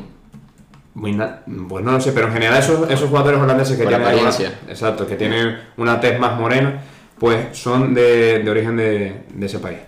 [0.94, 4.06] Wina- Pues no lo sé, pero en general esos, esos jugadores holandeses que Por tienen.
[4.08, 4.58] apariencia.
[4.64, 6.82] Una, exacto, que tienen una tez más morena,
[7.18, 9.78] pues son de, de origen de, de ese país.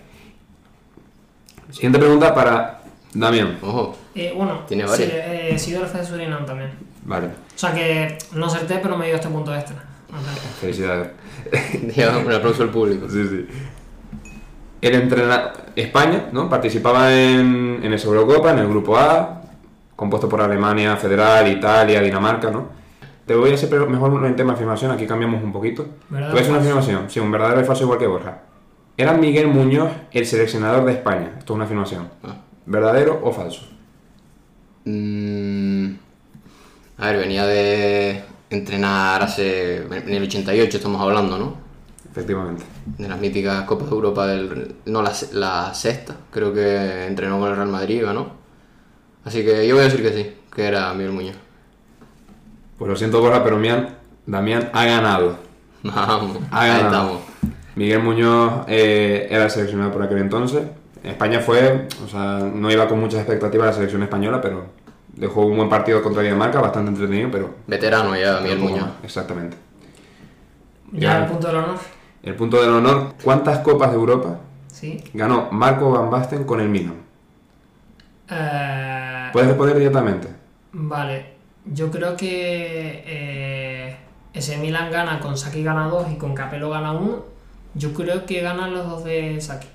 [1.71, 2.81] Siguiente pregunta para
[3.13, 3.57] Damián.
[3.61, 3.97] Ojo.
[4.15, 5.09] Eh, bueno, Tiene varias.
[5.09, 6.71] sí, eh, de Surinam también.
[7.05, 9.77] Vale, O sea que no acerté, pero me dio este punto extra.
[10.11, 10.31] Ajá.
[10.61, 11.09] felicidades.
[12.25, 13.09] Un aplauso al público.
[13.09, 13.47] Sí, sí.
[14.81, 15.53] El entrenador.
[15.75, 16.47] España, ¿no?
[16.49, 19.41] Participaba en, en esa Eurocopa, en el grupo A,
[19.95, 22.69] compuesto por Alemania, Federal, Italia, Dinamarca, ¿no?
[23.25, 25.83] Te voy a hacer pero mejor en tema de afirmación, aquí cambiamos un poquito.
[25.83, 28.07] Te ¿Verdad voy a hacer o una afirmación, sí, un verdadero y falso igual que
[28.07, 28.41] Borja.
[28.97, 31.31] Era Miguel Muñoz el seleccionador de España.
[31.39, 32.09] Esto es una afirmación.
[32.23, 32.35] Ah.
[32.65, 33.67] ¿Verdadero o falso?
[34.85, 35.93] Mm,
[36.97, 39.77] a ver, venía de entrenar hace.
[39.77, 41.55] En el 88 estamos hablando, ¿no?
[42.11, 42.63] Efectivamente.
[42.97, 44.75] De las míticas Copas de Europa del.
[44.85, 46.15] No, la, la sexta.
[46.29, 48.42] Creo que entrenó con el Real Madrid, y ganó.
[49.25, 51.35] Así que yo voy a decir que sí, que era Miguel Muñoz.
[52.77, 55.37] Pues lo siento, Borja, pero Mian- Damián ha ganado.
[55.83, 56.85] Vamos, Ha ahí ganado.
[56.87, 57.21] estamos.
[57.75, 60.63] Miguel Muñoz eh, era el seleccionado por aquel entonces.
[61.03, 64.65] España fue, o sea, no iba con muchas expectativas a la selección española, pero
[65.15, 67.55] dejó un buen partido contra Dinamarca, bastante entretenido, pero...
[67.67, 68.81] Veterano ya, Miguel Muñoz.
[68.81, 68.91] más.
[69.03, 69.57] Exactamente.
[70.93, 71.23] Ya Ya.
[71.23, 71.77] el punto del honor.
[72.23, 75.03] El punto del honor, ¿cuántas copas de Europa Sí.
[75.13, 76.95] ganó Marco Van Basten con el Milan?
[78.29, 78.82] Eh,
[79.33, 80.27] Puedes responder directamente.
[80.71, 81.25] Vale,
[81.65, 83.97] yo creo que eh,
[84.33, 87.25] ese Milan gana con Saki gana 2 y con Capello gana 1.
[87.75, 89.67] Yo creo que ganan los dos de Saki.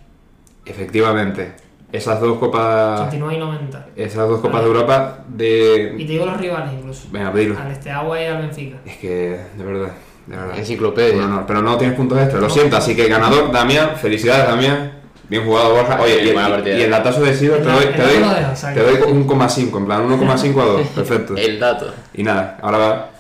[0.64, 1.54] Efectivamente,
[1.90, 3.00] esas dos copas...
[3.08, 3.86] 89 y 90.
[3.96, 5.94] Esas dos copas de Europa Y de...
[5.96, 7.08] te digo los rivales incluso.
[7.10, 7.58] Venga, dilo.
[7.58, 8.76] Al Esteagua y al Benfica.
[8.84, 9.92] Es que, de verdad,
[10.26, 10.58] de verdad.
[10.58, 11.44] Enciclopedia.
[11.46, 12.76] Pero no tienes puntos extra, lo siento.
[12.76, 14.97] Así que ganador, Damián, felicidades, Damián.
[15.28, 16.00] Bien jugado, Borja.
[16.00, 16.78] Oye, y, buena y- partida.
[16.78, 20.08] y el datazo de Sido te doy, te doy, te doy un 1,5, en plan
[20.08, 20.86] 1,5 a 2.
[20.94, 21.36] Perfecto.
[21.36, 21.92] El dato.
[22.14, 23.10] Y nada, ahora va.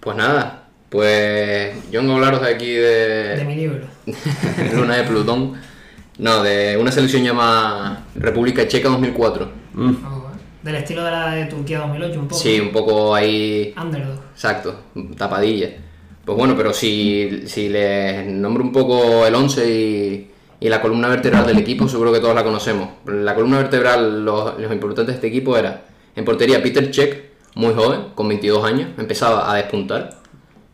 [0.00, 3.86] Pues nada, pues yo vengo a hablaros aquí de, De mi libro.
[4.74, 5.54] Luna de Plutón.
[6.18, 9.50] No, de una selección llamada República Checa 2004.
[9.72, 9.94] Mm.
[10.02, 10.40] Vamos a ver.
[10.62, 12.40] Del estilo de la de Turquía 2008, un poco.
[12.42, 13.72] Sí, un poco ahí.
[13.82, 14.18] Underdog.
[14.34, 14.80] Exacto,
[15.16, 15.70] tapadilla.
[16.22, 20.29] Pues bueno, pero si, si les nombro un poco el 11 y,
[20.60, 22.88] y la columna vertebral del equipo, seguro que todos la conocemos.
[23.06, 27.72] La columna vertebral, los, los importantes de este equipo era en portería Peter Cech, muy
[27.74, 30.18] joven, con 22 años, empezaba a despuntar.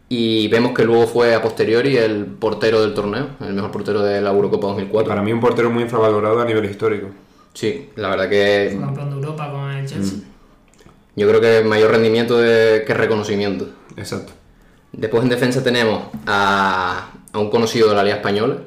[0.08, 4.20] Y vemos que luego fue a posteriori el portero del torneo, el mejor portero de
[4.20, 5.08] la Eurocopa 2004.
[5.08, 7.08] Para mí un portero muy infravalorado a nivel histórico.
[7.52, 10.18] Sí, la verdad que Fue campeón de Europa con el Chelsea.
[11.16, 13.68] yo creo que mayor rendimiento de- que reconocimiento.
[13.96, 14.32] Exacto.
[14.92, 18.58] Después en defensa tenemos a, a un conocido de la Liga Española,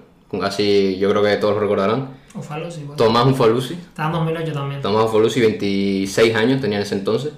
[0.43, 2.83] así yo creo que todos lo recordarán, O Falo, sí.
[2.85, 2.97] Pues.
[2.97, 3.73] Tomás Ufalusi.
[3.73, 4.81] Estaba en 2008 también.
[4.81, 7.33] Tomás Ufalusi, 26 años tenía en ese entonces.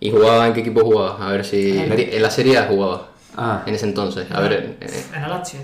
[0.00, 1.26] ¿Y jugaba en qué equipo jugaba?
[1.28, 1.78] A ver si...
[1.78, 4.26] En la Serie A jugaba, Ah, en ese entonces.
[4.32, 5.60] A ver, eh, Era Lazio.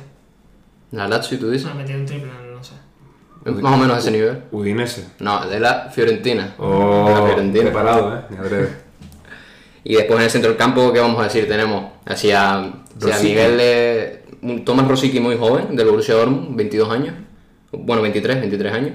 [0.92, 1.66] la Lazio, ¿tú dices?
[1.66, 2.72] Se ha metido un triple, no sé.
[3.62, 4.42] Más o menos ese nivel.
[4.52, 5.06] Udinese.
[5.20, 6.42] No, de la Fiorentina.
[6.42, 7.64] de la Oh, Fiorentina.
[7.64, 8.36] preparado, eh.
[8.38, 8.70] Adrede.
[9.84, 11.46] Y después en el centro del campo, ¿qué vamos a decir?
[11.46, 13.18] Tenemos hacia, hacia.
[13.22, 14.24] Miguel de...
[14.64, 17.14] Tomás Rosicky muy joven, del Borussia Dortmund, 22 años.
[17.72, 18.92] Bueno, 23, 23 años.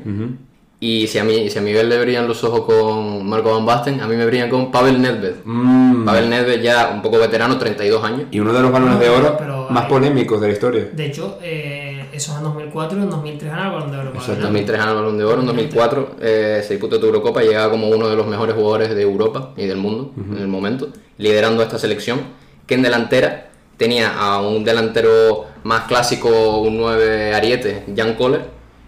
[0.83, 4.01] Y si a, mí, si a Miguel le brillan los ojos con Marco Van Basten,
[4.01, 5.35] a mí me brillan con Pavel Nedved.
[5.45, 6.05] Mm.
[6.05, 8.23] Pavel Nedved ya un poco veterano, 32 años.
[8.31, 10.89] Y uno de los balones de oro Pero más hay- polémicos de la historia.
[10.91, 14.09] De hecho, eh, eso es en 2004 y en 2003 gana el Balón de Oro.
[14.09, 14.33] Exacto.
[14.33, 17.47] En 2003 ganó el Balón de Oro, en 2004 eh, se disputó tu Eurocopa y
[17.49, 20.89] llegaba como uno de los mejores jugadores de Europa y del mundo en el momento,
[21.19, 22.21] liderando esta selección,
[22.65, 23.50] que en delantera
[23.81, 28.43] tenía a un delantero más clásico, un 9 ariete, Jan Kohler,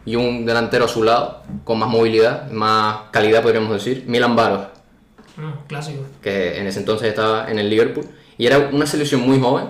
[0.05, 4.67] y un delantero a su lado, con más movilidad, más calidad podríamos decir, Milan Baros,
[5.35, 6.03] Mm, clásico.
[6.21, 8.05] que en ese entonces estaba en el Liverpool,
[8.37, 9.65] y era una selección muy joven,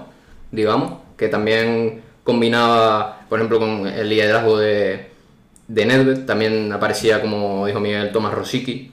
[0.52, 5.10] digamos, que también combinaba, por ejemplo, con el liderazgo de,
[5.70, 8.92] de Nedved, también aparecía, como dijo Miguel, Tomás Rosicki.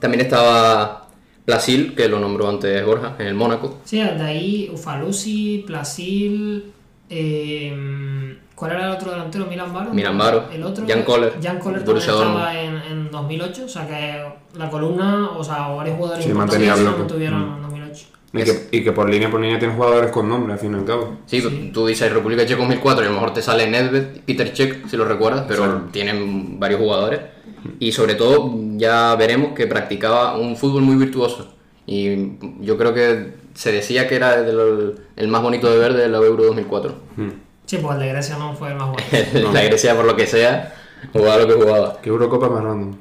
[0.00, 1.05] También estaba
[1.46, 3.78] Plasil, que lo nombró antes Borja, en el Mónaco.
[3.84, 6.72] Sí, de ahí Ufalusi, Plasil,
[7.08, 9.44] eh, ¿Cuál era el otro delantero?
[9.44, 9.92] Milan Baro.
[9.92, 10.44] Milan Baro.
[10.50, 10.84] El otro.
[10.88, 11.34] Jan Koller.
[11.42, 13.64] Jan Koller también estaba en, en, 2008.
[13.66, 17.00] O sea que la columna, o sea, varios jugadores sí, mantenía bloque.
[17.00, 17.56] no tuvieron mm.
[17.56, 18.06] en 2008.
[18.32, 20.76] Y que, y que, por línea por línea tiene jugadores con nombre, al fin y
[20.76, 21.18] al cabo.
[21.26, 21.70] Sí, sí.
[21.72, 24.96] tú dices República Checa 2004 y a lo mejor te sale Nedved, Peter Cech, si
[24.96, 27.20] lo recuerdas, pero tienen varios jugadores.
[27.78, 31.54] Y sobre todo, ya veremos que practicaba un fútbol muy virtuoso.
[31.86, 36.08] Y yo creo que se decía que era el, el más bonito de ver de
[36.08, 36.94] la Euro 2004.
[37.66, 39.52] Sí, pues el de Grecia no fue el más bueno.
[39.52, 40.74] la Grecia, por lo que sea,
[41.12, 42.00] jugaba lo que jugaba.
[42.00, 42.96] ¿Qué Eurocopa más random?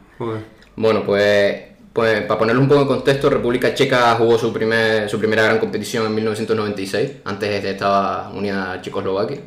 [0.76, 1.62] Bueno, pues,
[1.94, 5.60] pues para ponerlo un poco en contexto, República Checa jugó su, primer, su primera gran
[5.60, 9.42] competición en 1996, antes estaba unida a Checoslovaquia.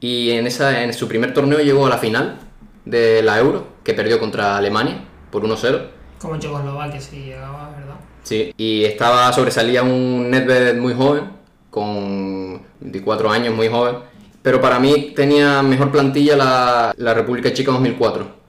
[0.00, 2.38] Y en, esa, en su primer torneo llegó a la final
[2.84, 5.88] de la Euro, que perdió contra Alemania por 1-0.
[6.18, 7.96] Como Checoslovaquia sí llegaba, ¿verdad?
[8.22, 11.24] Sí, y estaba sobresalía un Nedved muy joven,
[11.70, 13.96] con 24 años, muy joven
[14.44, 18.44] pero para mí tenía mejor plantilla la, la República Checa 2004.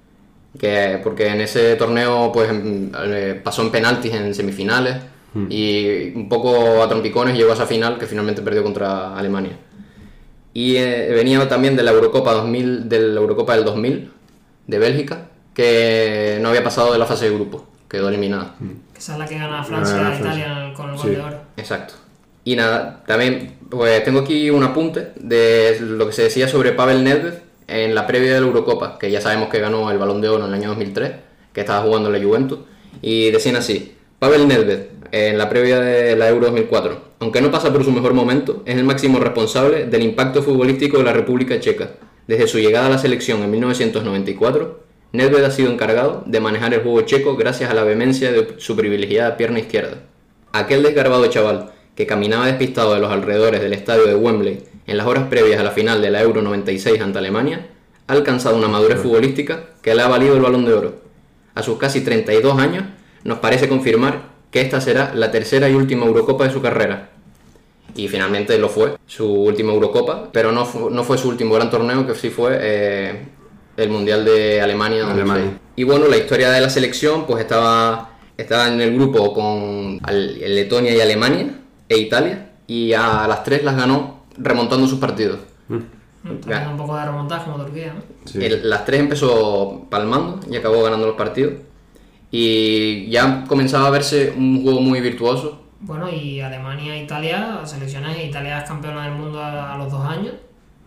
[0.60, 4.98] Que, porque en ese torneo pues em, eh, pasó en penaltis en semifinales
[5.34, 5.45] hmm.
[5.50, 9.58] y un poco a trompicones llegó a esa final que finalmente perdió contra Alemania.
[10.54, 14.12] Y eh, venía también de la Eurocopa 2000, de la Eurocopa del 2000
[14.67, 18.56] de Bélgica, que no había pasado de la fase de grupo, quedó eliminada.
[18.93, 21.41] Que esa es la que gana Francia e Italia con el gol de oro.
[21.58, 21.95] Exacto.
[22.43, 27.04] Y nada, también pues tengo aquí un apunte de lo que se decía sobre Pavel
[27.04, 27.34] Nedved
[27.67, 30.43] en la previa de la Eurocopa, que ya sabemos que ganó el Balón de Oro
[30.43, 31.12] en el año 2003,
[31.54, 32.60] que estaba jugando en la Juventus,
[33.01, 33.94] y decían así,
[34.26, 34.80] Pavel Nedved
[35.12, 38.76] en la previa de la Euro 2004, aunque no pasa por su mejor momento, es
[38.76, 41.92] el máximo responsable del impacto futbolístico de la República Checa.
[42.26, 44.80] Desde su llegada a la selección en 1994,
[45.12, 48.76] Nedved ha sido encargado de manejar el juego checo gracias a la vehemencia de su
[48.76, 50.02] privilegiada pierna izquierda.
[50.54, 55.06] Aquel desgarbado chaval que caminaba despistado de los alrededores del estadio de Wembley en las
[55.06, 57.68] horas previas a la final de la Euro 96 ante Alemania,
[58.08, 60.96] ha alcanzado una madurez futbolística que le ha valido el balón de oro.
[61.54, 62.86] A sus casi 32 años,
[63.26, 67.10] nos parece confirmar que esta será la tercera y última Eurocopa de su carrera.
[67.94, 72.08] Y finalmente lo fue, su última Eurocopa, pero no, no fue su último gran torneo,
[72.08, 73.26] que sí fue eh,
[73.76, 75.12] el Mundial de Alemania.
[75.12, 75.60] Alemania.
[75.76, 80.96] Y bueno, la historia de la selección, pues estaba, estaba en el grupo con Letonia
[80.96, 81.60] y Alemania,
[81.90, 85.40] e Italia y a las tres las ganó remontando sus partidos.
[85.68, 85.82] Mm.
[86.24, 88.02] un poco de remontaje como Turquía, ¿no?
[88.64, 91.54] las tres empezó palmando y acabó ganando los partidos.
[92.38, 95.62] Y ya comenzaba a verse un juego muy virtuoso.
[95.80, 100.34] Bueno, y Alemania e Italia, selecciones, Italia es campeona del mundo a, los dos años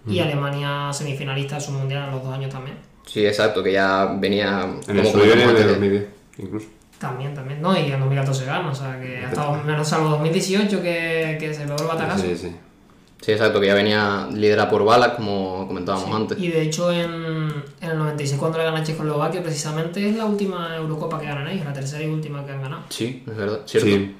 [0.06, 0.18] y.
[0.18, 2.76] Alemania semifinalista de su mundial a los dos años también.
[3.06, 4.68] Sí, exacto, que ya venía...
[4.88, 6.06] En como el de 2010,
[6.37, 6.66] incluso.
[6.98, 7.62] También, también.
[7.62, 11.54] No, y en 2014 gana, o sea que ha estado menos salvo 2018 que, que
[11.54, 12.24] se logró el batacazo.
[12.24, 12.52] Sí, sí.
[13.20, 16.38] Sí, exacto, que ya venía liderada por Balak, como comentábamos antes.
[16.38, 17.47] Y de hecho, en,
[17.80, 21.64] en, el 96, cuando le gana Checoslovaquia, precisamente es la última Eurocopa que ganan ellos,
[21.64, 22.82] la tercera y última que han ganado.
[22.88, 23.88] Sí, es verdad, cierto.
[23.88, 24.16] Sí.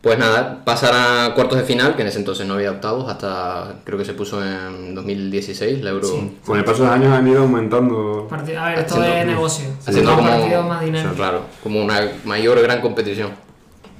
[0.00, 3.80] Pues nada, pasar a cuartos de final, que en ese entonces no había octavos, hasta
[3.84, 6.08] creo que se puso en 2016, la Euro.
[6.46, 8.26] Con el paso de años han ido aumentando.
[8.30, 9.66] a ver, esto es negocio.
[9.86, 11.12] Haciendo como, más dinero.
[11.14, 13.32] claro, como una mayor gran competición.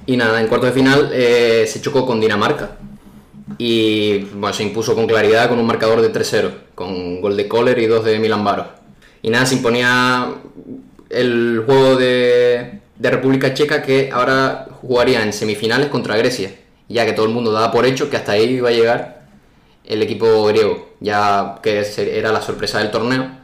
[0.07, 2.77] Y nada, en cuartos de final eh, se chocó con Dinamarca
[3.59, 6.51] y bueno, se impuso con claridad con un marcador de 3-0,
[6.81, 8.67] con gol de Kohler y dos de Milan Baro.
[9.21, 10.33] Y nada, se imponía
[11.09, 16.55] el juego de, de República Checa que ahora jugaría en semifinales contra Grecia,
[16.89, 19.21] ya que todo el mundo daba por hecho que hasta ahí iba a llegar
[19.85, 23.40] el equipo griego, ya que era la sorpresa del torneo.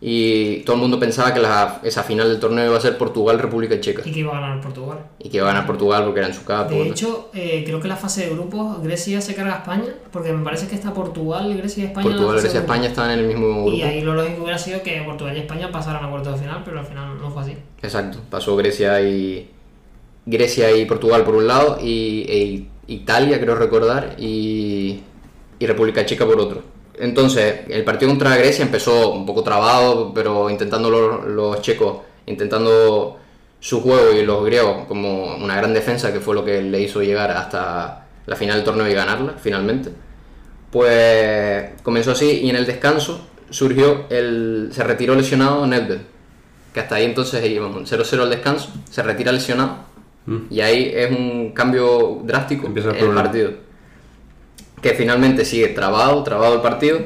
[0.00, 1.40] Y todo el mundo pensaba que
[1.88, 4.02] esa final del torneo iba a ser Portugal-República Checa.
[4.04, 4.98] Y que iba a ganar Portugal.
[5.18, 6.72] Y que iba a ganar Portugal porque era en su campo.
[6.72, 10.32] De hecho, eh, creo que la fase de grupos Grecia se carga a España, porque
[10.32, 12.10] me parece que está Portugal, Grecia y España.
[12.10, 13.72] Portugal, Grecia y España estaban en el mismo grupo.
[13.72, 16.62] Y ahí lo lógico hubiera sido que Portugal y España pasaran a cuartos de final,
[16.64, 17.56] pero al final no fue así.
[17.82, 19.50] Exacto, pasó Grecia y,
[20.26, 25.00] Grecia y Portugal por un lado, y, e Italia, creo recordar, y,
[25.58, 26.62] República Checa por otro.
[27.00, 33.18] Entonces, el partido contra Grecia empezó un poco trabado, pero intentando los, checos, intentando
[33.60, 37.02] su juego y los griegos como una gran defensa, que fue lo que le hizo
[37.02, 39.90] llegar hasta la final del torneo y ganarla finalmente.
[40.70, 44.68] Pues comenzó así y en el descanso surgió el.
[44.72, 46.00] se retiró lesionado Nedved,
[46.74, 49.88] que hasta ahí entonces íbamos 0-0 al descanso, se retira lesionado
[50.28, 50.40] Mm.
[50.50, 53.52] Y ahí es un cambio drástico en el partido.
[54.82, 57.00] Que finalmente sigue trabado, trabado el partido,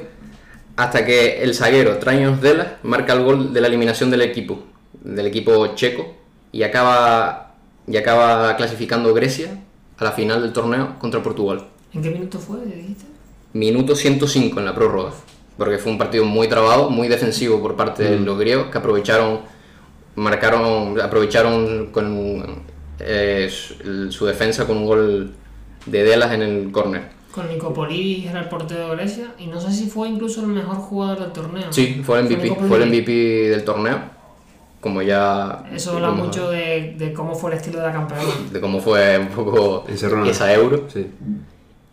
[0.77, 4.65] hasta que el zaguero Traños Dela marca el gol de la eliminación del equipo,
[5.03, 6.15] del equipo checo,
[6.51, 7.55] y acaba,
[7.87, 9.59] y acaba clasificando Grecia
[9.99, 11.67] a la final del torneo contra Portugal.
[11.93, 13.05] ¿En qué minuto fue, dijiste?
[13.53, 15.13] Minuto 105 en la prórroga,
[15.59, 19.41] porque fue un partido muy trabado, muy defensivo por parte de los griegos, que aprovecharon,
[20.17, 22.63] marcaron, aprovecharon con
[22.99, 25.35] eh, su, defensa con un gol
[25.87, 27.11] de Delas en el córner.
[27.33, 30.77] Con Nicopolis era el portero de Grecia y no sé si fue incluso el mejor
[30.77, 31.73] jugador del torneo.
[31.73, 33.13] Sí, fue el MVP, fue, el MVP
[33.49, 33.99] del torneo.
[34.81, 35.65] Como ya.
[35.73, 38.25] Eso habla mucho de, de, cómo fue el estilo de la campeona.
[38.53, 40.85] De cómo fue un poco esa euro.
[40.93, 41.07] Sí.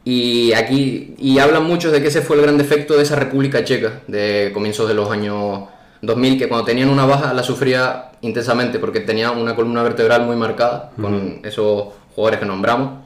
[0.04, 1.16] Y aquí.
[1.18, 4.52] Y hablan mucho de que ese fue el gran defecto de esa República Checa, de
[4.54, 5.70] comienzos de los años
[6.02, 10.36] 2000, que cuando tenían una baja la sufría intensamente porque tenía una columna vertebral muy
[10.36, 12.99] marcada con esos jugadores que nombramos.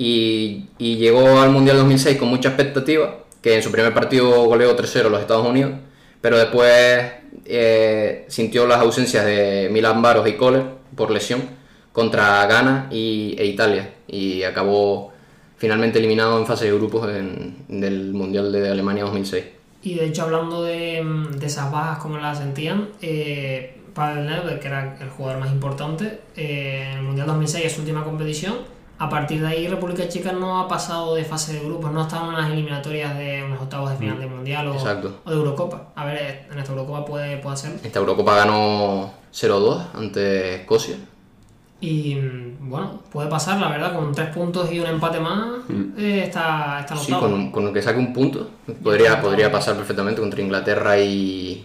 [0.00, 5.06] Y, llegó al Mundial 2006 con mucha expectativa, que en su primer partido goleó 3-0
[5.06, 5.72] a los Estados Unidos,
[6.20, 7.02] pero después
[7.44, 10.62] eh, sintió las ausencias de Milan Baros y Kohler
[10.94, 11.42] por lesión
[11.92, 15.12] contra Ghana y, e Italia y acabó
[15.56, 19.44] finalmente eliminado en fase de grupos en, del Mundial de Alemania 2006.
[19.82, 21.04] Y de hecho, hablando de,
[21.36, 26.20] de esas bajas, como las sentían, eh, Pavel Nedved, que era el jugador más importante,
[26.36, 28.77] eh, en el Mundial 2006 es su última competición.
[28.98, 32.02] A partir de ahí, República Checa no ha pasado de fase de grupos, no ha
[32.04, 34.20] estado en unas eliminatorias de unos octavos de final mm.
[34.20, 35.92] de Mundial o, o, de Eurocopa.
[35.94, 37.78] A ver, en esta Eurocopa puede, puede ser.
[37.82, 40.96] Esta Eurocopa ganó 0-2 ante Escocia.
[41.80, 42.16] Y
[42.60, 45.82] bueno, puede pasar, la verdad, con tres puntos y un empate más, mm.
[45.96, 48.48] eh, está, está Sí, con, con, que saque un punto,
[48.82, 51.64] podría, podría pasar perfectamente contra Inglaterra y,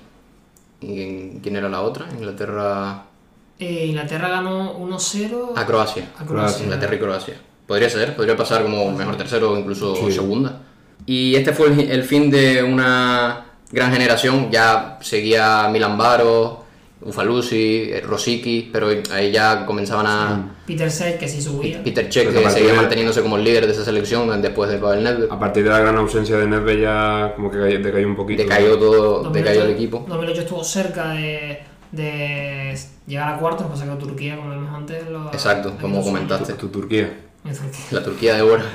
[0.83, 2.07] ¿Quién era la otra?
[2.11, 3.05] Inglaterra.
[3.63, 6.11] Eh, Inglaterra ganó 1-0 a Croacia.
[6.19, 6.65] a Croacia.
[6.65, 7.35] Inglaterra y Croacia.
[7.65, 10.63] Podría ser, podría pasar como mejor tercero o incluso segunda.
[11.05, 14.51] Y este fue el, el, fin de una gran generación.
[14.51, 16.65] Ya seguía Milan Baro,
[17.05, 20.55] Ufalusi, eh, Rosicky, pero ahí ya comenzaban a...
[20.67, 21.81] Peter Cech, que sí subía.
[21.81, 25.31] Peter Cech, que seguía manteniéndose como el líder de esa selección después de Pavel Nedved.
[25.31, 28.43] A partir de la gran ausencia de Nedved ya como que decayó un poquito.
[28.43, 30.03] Decayó todo, decayó el equipo.
[30.05, 31.63] 2008 estuvo cerca de,
[31.93, 32.77] de
[33.07, 35.03] llegar a cuartos, pasa que Turquía, como vimos antes...
[35.31, 36.53] Exacto, como comentaste.
[36.53, 37.13] Tu, Turquía.
[37.91, 38.65] La Turquía de ahora.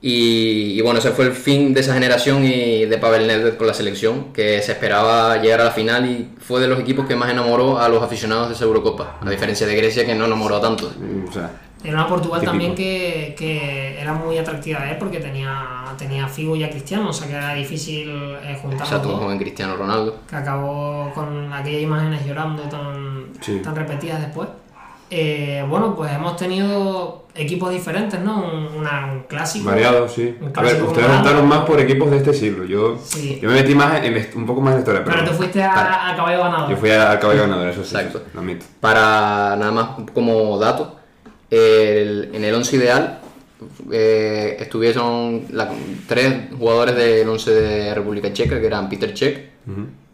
[0.00, 3.74] Y, bueno, ese fue el fin de esa generación y de Pavel Nedved con la
[3.74, 7.30] selección, que se esperaba llegar a la final y fue de los equipos que más
[7.30, 10.92] enamoró a los aficionados de esa Eurocopa, a diferencia de Grecia que no enamoró tanto.
[11.84, 14.96] Era una Portugal también que, que, era muy atractiva ¿eh?
[14.98, 18.08] porque tenía, tenía Figo y a Cristiano, o sea que era difícil
[18.42, 18.80] eh, juntar.
[18.80, 20.20] Exacto, un joven Cristiano Ronaldo.
[20.28, 24.48] Que acabó con aquellas imágenes llorando tan, tan repetidas después.
[25.10, 28.42] Eh, bueno, pues hemos tenido equipos diferentes, ¿no?
[28.42, 29.66] Un, un clásico.
[29.66, 30.36] Variado, sí.
[30.54, 32.64] a ver, ustedes votaron más por equipos de este siglo.
[32.64, 32.98] Yo,
[33.40, 35.04] yo me metí más en, un poco más en la historia.
[35.04, 36.70] Pero, tú fuiste a, caballo ganador.
[36.70, 37.96] Yo fui a, caballo ganador, eso sí.
[37.96, 38.22] Exacto.
[38.34, 38.66] lo admito.
[38.80, 40.97] Para nada más como dato,
[41.50, 43.20] en el 11 ideal
[43.90, 45.46] eh, estuvieron
[46.06, 49.50] tres jugadores del 11 de República Checa, que eran Peter Cech.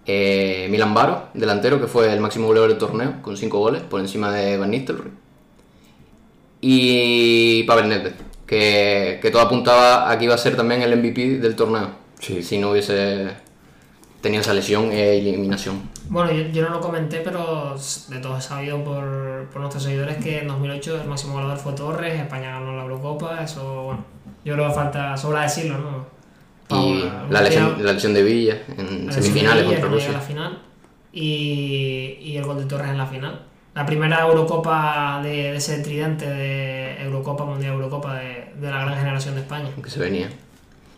[0.06, 4.00] Eh, Milan Baro, delantero, que fue el máximo goleador del torneo, con 5 goles, por
[4.00, 5.10] encima de Van Nistelrooy.
[6.60, 8.12] Y Pavel Nedved,
[8.46, 12.58] que, que todo apuntaba a que iba a ser también el MVP del torneo, si
[12.58, 13.32] no hubiese
[14.24, 15.82] tenido esa lesión e eliminación.
[16.08, 17.76] Bueno, yo, no lo comenté, pero
[18.08, 21.74] de todo he sabido por, por, nuestros seguidores que en 2008 el máximo goleador fue
[21.74, 24.04] Torres, España ganó la Eurocopa, eso, bueno,
[24.42, 26.14] yo creo que falta, sobra decirlo, ¿no?
[26.70, 30.12] Y la, lesión, la lesión de Villa en semifinales contra Rusia.
[30.12, 30.62] La final,
[31.12, 33.42] y, y, el gol de Torres en la final.
[33.74, 39.34] La primera Eurocopa de, ese tridente de Eurocopa, Mundial Eurocopa de, de la gran generación
[39.34, 39.68] de España.
[39.82, 40.30] Que se venía.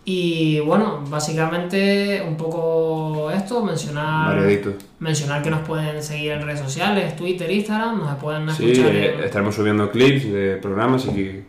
[0.08, 4.40] Y bueno, básicamente un poco esto, mencionar
[5.00, 8.74] mencionar que nos pueden seguir en redes sociales, Twitter, Instagram, nos pueden escuchar.
[8.74, 11.44] Sí, eh, estaremos subiendo clips de programas y...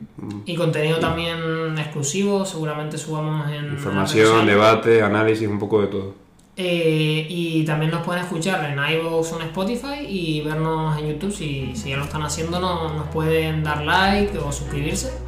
[0.46, 1.38] Y contenido también
[1.78, 3.74] exclusivo, seguramente subamos en...
[3.74, 6.16] Información, debate, análisis, un poco de todo.
[6.56, 11.32] Eh, y también nos pueden escuchar en iVoox o en Spotify y vernos en YouTube
[11.32, 15.27] si, si ya lo están haciendo, nos pueden dar like o suscribirse.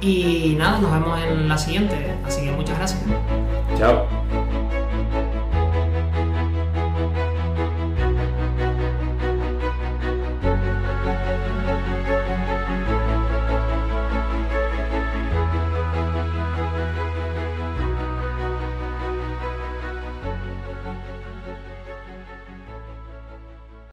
[0.00, 2.14] Y nada, nos vemos en la siguiente.
[2.24, 3.00] Así que muchas gracias.
[3.78, 4.06] Chao.